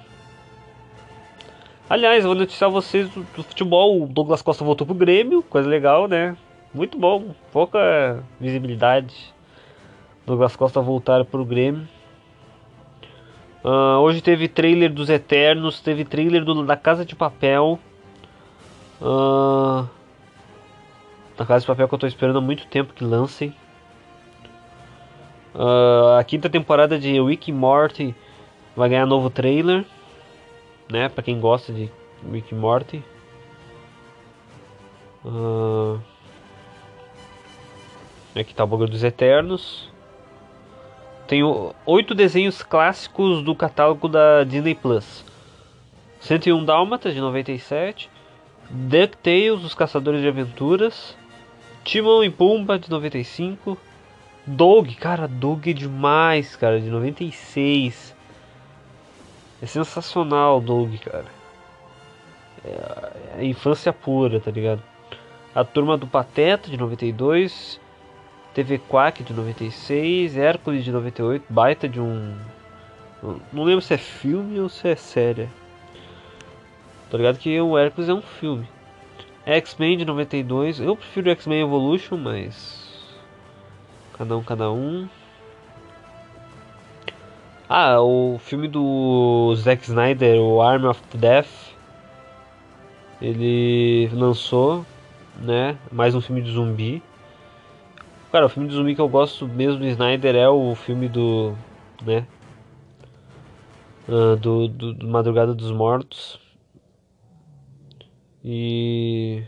Aliás, 1.89 2.23
eu 2.23 2.29
vou 2.29 2.37
noticiar 2.37 2.69
vocês 2.69 3.09
do, 3.09 3.23
do 3.35 3.41
futebol. 3.41 4.03
O 4.03 4.05
Douglas 4.05 4.43
Costa 4.43 4.63
voltou 4.63 4.85
pro 4.85 4.95
Grêmio, 4.95 5.41
coisa 5.41 5.67
legal, 5.67 6.07
né? 6.07 6.37
Muito 6.77 6.95
bom, 6.95 7.33
pouca 7.51 8.23
visibilidade. 8.39 9.33
Douglas 10.27 10.55
Costa 10.55 10.79
voltar 10.79 11.25
pro 11.25 11.43
Grêmio. 11.43 11.87
Ah, 13.63 13.97
hoje 13.99 14.21
teve 14.21 14.47
trailer 14.47 14.93
dos 14.93 15.09
Eternos, 15.09 15.81
teve 15.81 16.05
trailer 16.05 16.45
do, 16.45 16.63
da 16.63 16.77
Casa 16.77 17.03
de 17.03 17.15
Papel. 17.15 17.79
Ah, 19.01 19.87
da 21.35 21.47
Casa 21.47 21.61
de 21.61 21.65
Papel 21.65 21.87
que 21.87 21.95
eu 21.95 21.97
tô 21.97 22.05
esperando 22.05 22.37
há 22.37 22.41
muito 22.41 22.67
tempo 22.67 22.93
que 22.93 23.03
lancem. 23.03 23.55
Ah, 25.55 26.19
a 26.19 26.23
quinta 26.23 26.47
temporada 26.47 26.99
de 26.99 27.19
Rick 27.19 27.51
Morty 27.51 28.13
vai 28.75 28.87
ganhar 28.87 29.07
novo 29.07 29.31
trailer, 29.31 29.83
né? 30.91 31.09
Pra 31.09 31.23
quem 31.23 31.39
gosta 31.39 31.73
de 31.73 31.89
Rick 32.31 32.53
Morty. 32.53 33.03
Ah, 35.25 35.97
aqui 38.41 38.53
tá 38.53 38.63
o 38.63 38.67
bagulho 38.67 38.89
dos 38.89 39.03
Eternos. 39.03 39.89
Tenho 41.27 41.73
oito 41.85 42.15
desenhos 42.15 42.63
clássicos 42.63 43.43
do 43.43 43.53
catálogo 43.53 44.07
da 44.07 44.43
Disney 44.43 44.75
Plus. 44.75 45.25
101 46.21 46.63
Dálmatas 46.65 47.13
de 47.13 47.19
97, 47.19 48.09
DuckTales, 48.69 49.63
Os 49.63 49.75
Caçadores 49.75 50.21
de 50.21 50.27
Aventuras, 50.27 51.15
Timão 51.83 52.23
e 52.23 52.29
Pumba 52.29 52.79
de 52.79 52.89
95, 52.89 53.77
Doug, 54.45 54.93
cara, 54.95 55.27
Doug 55.27 55.67
é 55.67 55.73
demais, 55.73 56.55
cara, 56.55 56.79
de 56.79 56.89
96. 56.89 58.15
É 59.61 59.65
sensacional, 59.65 60.61
Doug, 60.61 60.95
cara. 60.99 61.25
É, 62.63 63.41
é 63.41 63.45
infância 63.45 63.91
pura, 63.91 64.39
tá 64.39 64.49
ligado? 64.49 64.81
A 65.53 65.63
Turma 65.63 65.97
do 65.97 66.07
Pateta 66.07 66.69
de 66.69 66.77
92, 66.77 67.79
TV 68.57 68.79
Quack 68.79 69.23
de 69.23 69.35
96, 69.35 70.35
Hércules 70.35 70.83
de 70.83 70.91
98, 70.91 71.45
baita 71.47 71.87
de 71.87 72.01
um. 72.01 72.35
Não 73.53 73.63
lembro 73.63 73.83
se 73.83 73.93
é 73.93 73.99
filme 73.99 74.59
ou 74.59 74.67
se 74.67 74.87
é 74.87 74.95
série. 74.95 75.47
Tô 77.07 77.17
ligado 77.17 77.37
que 77.37 77.61
o 77.61 77.77
Hércules 77.77 78.09
é 78.09 78.13
um 78.15 78.21
filme. 78.21 78.67
X-Men 79.45 79.99
de 79.99 80.05
92, 80.05 80.79
eu 80.79 80.95
prefiro 80.95 81.29
X-Men 81.29 81.61
Evolution, 81.61 82.17
mas. 82.17 83.15
Cada 84.17 84.35
um, 84.35 84.41
cada 84.41 84.71
um. 84.71 85.07
Ah, 87.69 88.01
o 88.01 88.39
filme 88.39 88.67
do 88.67 89.53
Zack 89.55 89.83
Snyder, 89.83 90.41
o 90.41 90.63
Army 90.63 90.87
of 90.87 90.99
Death. 91.13 91.75
Ele 93.21 94.09
lançou, 94.13 94.83
né? 95.39 95.77
Mais 95.91 96.15
um 96.15 96.21
filme 96.21 96.41
de 96.41 96.51
zumbi. 96.51 97.03
Cara, 98.31 98.45
o 98.45 98.49
filme 98.49 98.67
de 98.67 98.75
zumbi 98.75 98.93
que 98.93 98.99
eu 98.99 99.07
gosto 99.07 99.47
mesmo 99.47 99.79
do 99.79 99.87
Snyder 99.87 100.35
é 100.35 100.49
o 100.49 100.75
filme 100.75 101.07
do. 101.07 101.55
né? 102.05 102.27
Ah, 104.07 104.35
do, 104.35 104.67
do, 104.67 104.93
do 104.93 105.07
Madrugada 105.07 105.53
dos 105.53 105.71
Mortos. 105.71 106.39
E. 108.43 109.43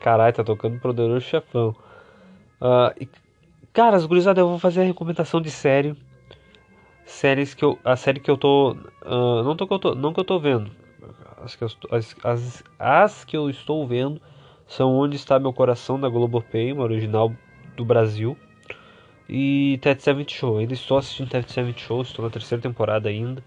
Caralho, 0.00 0.34
tá 0.34 0.44
tocando 0.44 0.78
Poderoso 0.78 1.22
Chefão. 1.22 1.74
Ah, 2.60 2.94
e, 3.00 3.08
cara, 3.72 3.96
as 3.96 4.04
gurizadas, 4.04 4.42
eu 4.42 4.48
vou 4.48 4.58
fazer 4.58 4.82
a 4.82 4.84
recomendação 4.84 5.40
de 5.40 5.50
série. 5.50 5.96
Séries 7.06 7.54
que 7.54 7.64
eu. 7.64 7.78
A 7.82 7.96
série 7.96 8.20
que 8.20 8.30
eu 8.30 8.36
tô. 8.36 8.76
ah, 9.02 9.42
não, 9.42 9.56
tô, 9.56 9.66
que 9.66 9.72
eu 9.72 9.78
tô 9.78 9.94
não 9.94 10.12
que 10.12 10.20
eu 10.20 10.24
tô 10.24 10.38
vendo. 10.38 10.70
as 11.42 11.56
que 11.56 11.64
eu, 11.64 11.68
as, 11.90 12.14
as, 12.22 12.64
as 12.78 13.24
que 13.24 13.34
eu 13.34 13.48
estou 13.48 13.86
vendo 13.86 14.20
são 14.66 14.94
Onde 14.94 15.16
Está 15.16 15.38
Meu 15.38 15.52
Coração 15.52 15.98
da 16.00 16.08
Globoplay, 16.08 16.72
uma 16.72 16.84
original 16.84 17.32
do 17.76 17.84
Brasil. 17.84 18.36
E 19.28 19.78
Ted 19.80 20.02
Seventh 20.02 20.30
Show. 20.32 20.58
Ainda 20.58 20.74
estou 20.74 20.98
assistindo 20.98 21.30
Ted 21.30 21.50
Seventh 21.50 21.78
Show, 21.78 22.02
estou 22.02 22.24
na 22.24 22.30
terceira 22.30 22.60
temporada 22.62 23.08
ainda. 23.08 23.42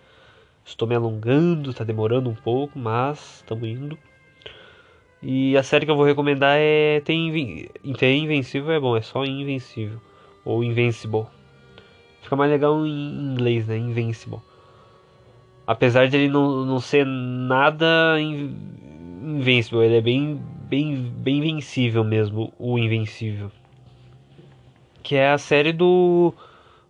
Estou 0.66 0.88
me 0.88 0.96
alongando, 0.96 1.74
tá 1.74 1.84
demorando 1.84 2.30
um 2.30 2.36
pouco, 2.36 2.78
mas 2.78 3.38
estamos 3.38 3.68
indo. 3.68 3.98
E 5.22 5.58
a 5.58 5.64
série 5.64 5.86
que 5.86 5.92
eu 5.92 5.96
vou 5.96 6.06
recomendar 6.06 6.58
é 6.60 7.00
Tem, 7.02 7.28
Inven- 7.28 7.70
tem 7.98 8.24
Invencível 8.24 8.72
é 8.72 8.80
bom, 8.80 8.96
é 8.96 9.02
só 9.02 9.24
Invencível 9.26 10.00
ou 10.46 10.64
Invincible. 10.64 11.26
Fica 12.22 12.36
mais 12.36 12.52
legal 12.52 12.86
em 12.86 13.32
inglês, 13.34 13.66
né? 13.68 13.78
Invincible. 13.78 14.40
Apesar 15.66 16.08
de 16.08 16.18
ele 16.18 16.30
não, 16.30 16.66
não 16.66 16.80
ser 16.80 17.06
nada 17.06 18.18
in- 18.20 18.56
invencível, 19.24 19.84
ele 19.84 19.98
é 19.98 20.02
bem, 20.02 20.42
bem, 20.70 20.96
bem 20.96 21.42
vencível 21.42 22.04
mesmo, 22.04 22.54
o 22.60 22.78
Invencível. 22.78 23.52
Que 25.02 25.16
é 25.16 25.32
a 25.32 25.38
série 25.38 25.72
do, 25.72 26.34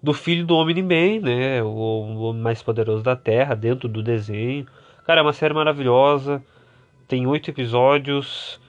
do 0.01 0.13
filho 0.13 0.45
do 0.45 0.55
Omni-Man, 0.55 1.21
né? 1.21 1.63
O, 1.63 1.69
homem 1.69 2.41
mais 2.41 2.61
poderoso 2.63 3.03
da 3.03 3.15
Terra, 3.15 3.55
dentro 3.55 3.87
do 3.87 4.01
desenho. 4.01 4.65
Cara, 5.05 5.21
é 5.21 5.23
uma 5.23 5.33
série 5.33 5.53
maravilhosa. 5.53 6.43
Tem 7.07 7.27
oito 7.27 7.49
episódios. 7.49 8.59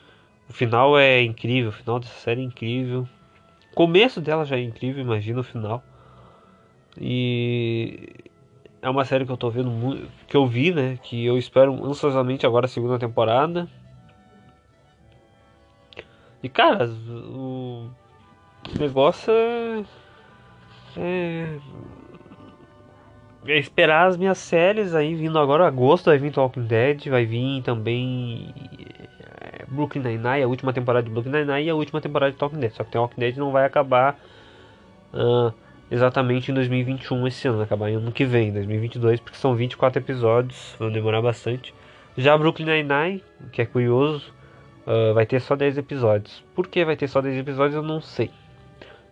O 0.49 0.53
final 0.53 0.99
é 0.99 1.23
incrível, 1.23 1.71
o 1.71 1.73
final 1.73 1.99
dessa 1.99 2.19
série 2.19 2.43
é 2.43 2.45
incrível. 2.45 3.09
O 3.73 3.75
começo 3.75 4.21
dela 4.21 4.45
já 4.45 4.57
é 4.57 4.63
incrível, 4.63 5.03
imagina 5.03 5.41
o 5.41 5.45
final. 5.45 5.83
E 7.01 8.09
é 8.83 8.89
uma 8.89 9.05
série 9.05 9.25
que 9.25 9.33
eu 9.33 9.37
tô 9.37 9.51
vendo 9.51 10.09
que 10.27 10.37
eu 10.37 10.47
vi, 10.47 10.73
né? 10.73 10.99
Que 11.03 11.25
eu 11.25 11.39
espero 11.39 11.85
ansiosamente 11.85 12.47
agora 12.47 12.67
a 12.67 12.69
segunda 12.69 12.99
temporada. 12.99 13.69
E 16.43 16.49
cara, 16.49 16.87
o 16.87 17.89
negócio 18.79 19.33
é, 19.33 19.85
é 20.97 21.59
é 23.47 23.59
esperar 23.59 24.09
as 24.09 24.17
minhas 24.17 24.39
séries 24.39 24.95
aí 24.95 25.15
vindo 25.15 25.39
agora 25.39 25.67
agosto 25.67 26.07
vai 26.07 26.19
vir 26.19 26.33
Talking 26.33 26.67
Dead, 26.67 27.07
vai 27.09 27.25
vir 27.25 27.63
também 27.63 28.53
é, 29.41 29.65
Brooklyn 29.67 30.03
Nine-Nine, 30.03 30.43
a 30.43 30.49
última 30.49 30.73
temporada 30.73 31.07
de 31.07 31.11
Brooklyn 31.11 31.33
Nine-Nine 31.33 31.67
e 31.67 31.71
a 31.71 31.75
última 31.75 32.01
temporada 32.01 32.33
de 32.33 32.39
Talking 32.39 32.59
Dead. 32.59 32.73
Só 32.73 32.85
que 32.85 32.91
Talking 32.91 33.21
Dead 33.21 33.37
não 33.37 33.51
vai 33.51 33.65
acabar 33.65 34.19
ah, 35.15 35.53
exatamente 35.91 36.51
em 36.51 36.55
2021 36.55 37.27
esse 37.27 37.49
ano, 37.49 37.59
vai 37.59 37.67
acabar 37.67 37.91
em 37.91 37.95
ano 37.95 38.13
que 38.13 38.25
vem, 38.25 38.53
2022, 38.53 39.21
porque 39.21 39.39
são 39.39 39.55
24 39.55 40.01
episódios, 40.01 40.75
vão 40.79 40.91
demorar 40.93 41.23
bastante. 41.23 41.75
Já 42.17 42.37
Brooklyn 42.37 42.67
Nine-Nine, 42.67 43.23
que 43.53 43.63
é 43.63 43.67
curioso, 43.67 44.33
ah, 44.89 45.13
vai 45.13 45.27
ter 45.27 45.39
só 45.41 45.55
10 45.55 45.77
episódios. 45.77 46.43
Por 46.55 46.67
que 46.67 46.83
vai 46.83 46.97
ter 46.97 47.09
só 47.09 47.21
10 47.21 47.37
episódios 47.37 47.75
eu 47.75 47.83
não 47.83 48.01
sei. 48.01 48.31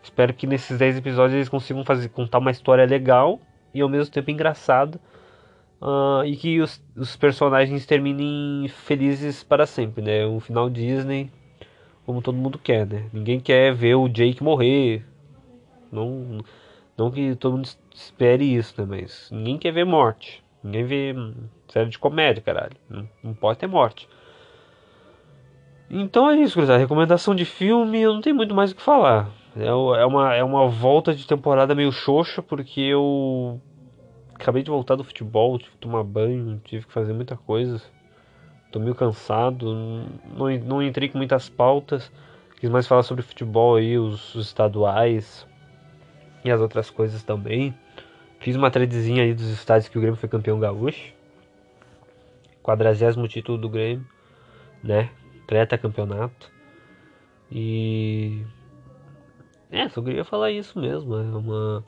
Espero 0.02 0.32
que 0.32 0.46
nesses 0.46 0.78
10 0.78 0.98
episódios 0.98 1.34
eles 1.34 1.48
consigam 1.50 1.84
fazer, 1.84 2.08
contar 2.08 2.38
uma 2.38 2.50
história 2.50 2.86
legal 2.86 3.38
e 3.74 3.82
ao 3.82 3.88
mesmo 3.88 4.12
tempo 4.12 4.30
engraçada. 4.30 4.98
ah, 5.82 6.22
e 6.24 6.36
que 6.36 6.60
os, 6.60 6.82
os 6.96 7.16
personagens 7.16 7.84
terminem 7.86 8.68
felizes 8.68 9.44
para 9.44 9.66
sempre, 9.66 10.02
né? 10.02 10.26
Um 10.26 10.40
final 10.40 10.70
Disney, 10.70 11.30
como 12.06 12.22
todo 12.22 12.38
mundo 12.38 12.58
quer, 12.58 12.86
né? 12.86 13.10
Ninguém 13.12 13.38
quer 13.40 13.74
ver 13.74 13.96
o 13.96 14.08
Jake 14.08 14.42
morrer. 14.42 15.04
Não, 15.92 16.38
não 16.96 17.10
que 17.10 17.34
todo 17.36 17.56
mundo 17.56 17.68
espere 17.94 18.44
isso, 18.54 18.80
né? 18.80 18.86
Mas 19.02 19.30
ninguém 19.30 19.58
quer 19.58 19.72
ver 19.72 19.84
morte. 19.84 20.42
Ninguém 20.64 20.84
vê 20.84 21.14
série 21.68 21.90
de 21.90 21.98
comédia, 21.98 22.42
caralho. 22.42 22.76
Não, 22.88 23.08
não 23.22 23.34
pode 23.34 23.58
ter 23.58 23.66
morte. 23.66 24.08
Então 25.88 26.28
é 26.30 26.36
isso, 26.36 26.54
gurizada. 26.54 26.78
Recomendação 26.78 27.34
de 27.34 27.44
filme, 27.44 28.00
eu 28.00 28.12
não 28.12 28.20
tenho 28.20 28.36
muito 28.36 28.54
mais 28.54 28.72
o 28.72 28.76
que 28.76 28.82
falar. 28.82 29.28
É, 29.56 29.66
é 29.66 30.04
uma, 30.06 30.34
é 30.34 30.44
uma 30.44 30.68
volta 30.68 31.14
de 31.14 31.26
temporada 31.26 31.74
meio 31.74 31.92
xoxa, 31.92 32.42
porque 32.42 32.80
eu 32.80 33.60
acabei 34.34 34.62
de 34.62 34.70
voltar 34.70 34.96
do 34.96 35.04
futebol, 35.04 35.58
tive 35.58 35.70
que 35.70 35.78
tomar 35.78 36.04
banho, 36.04 36.60
tive 36.64 36.86
que 36.86 36.92
fazer 36.92 37.12
muita 37.12 37.36
coisa. 37.36 37.80
Tô 38.70 38.78
meio 38.78 38.94
cansado, 38.94 39.74
não, 40.36 40.50
não 40.58 40.82
entrei 40.82 41.08
com 41.08 41.18
muitas 41.18 41.48
pautas. 41.48 42.12
Quis 42.60 42.68
mais 42.68 42.86
falar 42.86 43.02
sobre 43.02 43.22
futebol 43.22 43.76
aí, 43.76 43.98
os, 43.98 44.34
os 44.34 44.46
estaduais 44.46 45.46
e 46.44 46.50
as 46.50 46.60
outras 46.60 46.90
coisas 46.90 47.22
também. 47.22 47.74
Fiz 48.40 48.56
uma 48.56 48.70
threadzinha 48.70 49.22
aí 49.22 49.32
dos 49.32 49.48
estádios 49.48 49.88
que 49.88 49.96
o 49.96 50.00
Grêmio 50.00 50.18
foi 50.18 50.28
campeão 50.28 50.58
gaúcho. 50.58 51.14
Quadragésimo 52.62 53.28
título 53.28 53.56
do 53.56 53.68
Grêmio, 53.68 54.06
né? 54.82 55.10
Treta 55.46 55.78
campeonato. 55.78 56.50
E. 57.50 58.44
É, 59.70 59.88
só 59.88 60.02
queria 60.02 60.24
falar 60.24 60.50
isso 60.50 60.78
mesmo. 60.78 61.14
É 61.14 61.22
uma, 61.22 61.84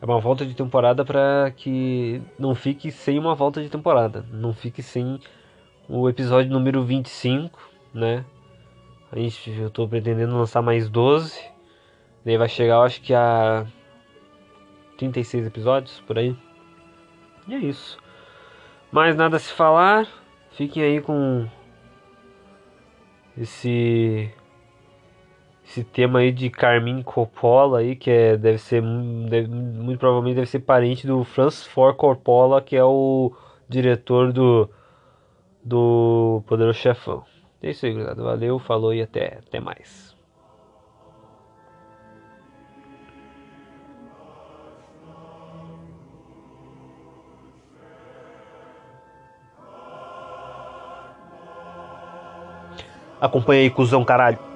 é 0.00 0.04
uma 0.04 0.20
volta 0.20 0.44
de 0.46 0.54
temporada 0.54 1.04
para 1.04 1.52
que 1.56 2.22
não 2.38 2.54
fique 2.54 2.90
sem 2.90 3.18
uma 3.18 3.34
volta 3.34 3.62
de 3.62 3.68
temporada. 3.68 4.24
Não 4.30 4.52
fique 4.52 4.82
sem 4.82 5.20
o 5.88 6.08
episódio 6.08 6.50
número 6.50 6.82
25, 6.82 7.58
né? 7.92 8.24
A 9.10 9.18
gente, 9.18 9.50
eu 9.50 9.70
tô 9.70 9.86
pretendendo 9.86 10.36
lançar 10.36 10.62
mais 10.62 10.88
12. 10.88 11.40
Daí 12.24 12.36
vai 12.36 12.48
chegar, 12.48 12.74
eu 12.74 12.82
acho 12.82 13.00
que 13.00 13.14
a 13.14 13.66
36 14.98 15.46
episódios 15.46 16.00
por 16.00 16.18
aí. 16.18 16.36
E 17.46 17.54
é 17.54 17.58
isso. 17.58 17.98
Mais 18.90 19.14
nada 19.14 19.36
a 19.36 19.40
se 19.40 19.52
falar. 19.52 20.08
Fiquem 20.50 20.82
aí 20.82 21.00
com 21.00 21.46
esse 23.38 24.30
esse 25.64 25.82
tema 25.82 26.20
aí 26.20 26.30
de 26.32 26.48
Carmine 26.48 27.02
Coppola 27.02 27.80
aí, 27.80 27.96
que 27.96 28.10
é, 28.10 28.36
deve 28.36 28.58
ser 28.58 28.82
deve- 29.28 29.48
muito 29.48 29.98
provavelmente 29.98 30.36
deve 30.36 30.46
ser 30.46 30.60
parente 30.60 31.06
do 31.06 31.24
Francis 31.24 31.66
Ford 31.66 31.96
Coppola, 31.96 32.62
que 32.62 32.76
é 32.76 32.84
o 32.84 33.32
diretor 33.68 34.32
do 34.32 34.70
do 35.64 36.42
Poderoso 36.46 36.78
Chefão. 36.78 37.24
É 37.62 37.70
isso 37.70 37.86
aí, 37.86 37.92
gurizada. 37.92 38.22
Valeu, 38.22 38.58
falou 38.58 38.94
e 38.94 39.02
até, 39.02 39.38
até 39.46 39.60
mais. 39.60 40.15
Acompanha 53.20 53.62
aí, 53.62 53.70
cuzão 53.70 54.04
caralho. 54.04 54.38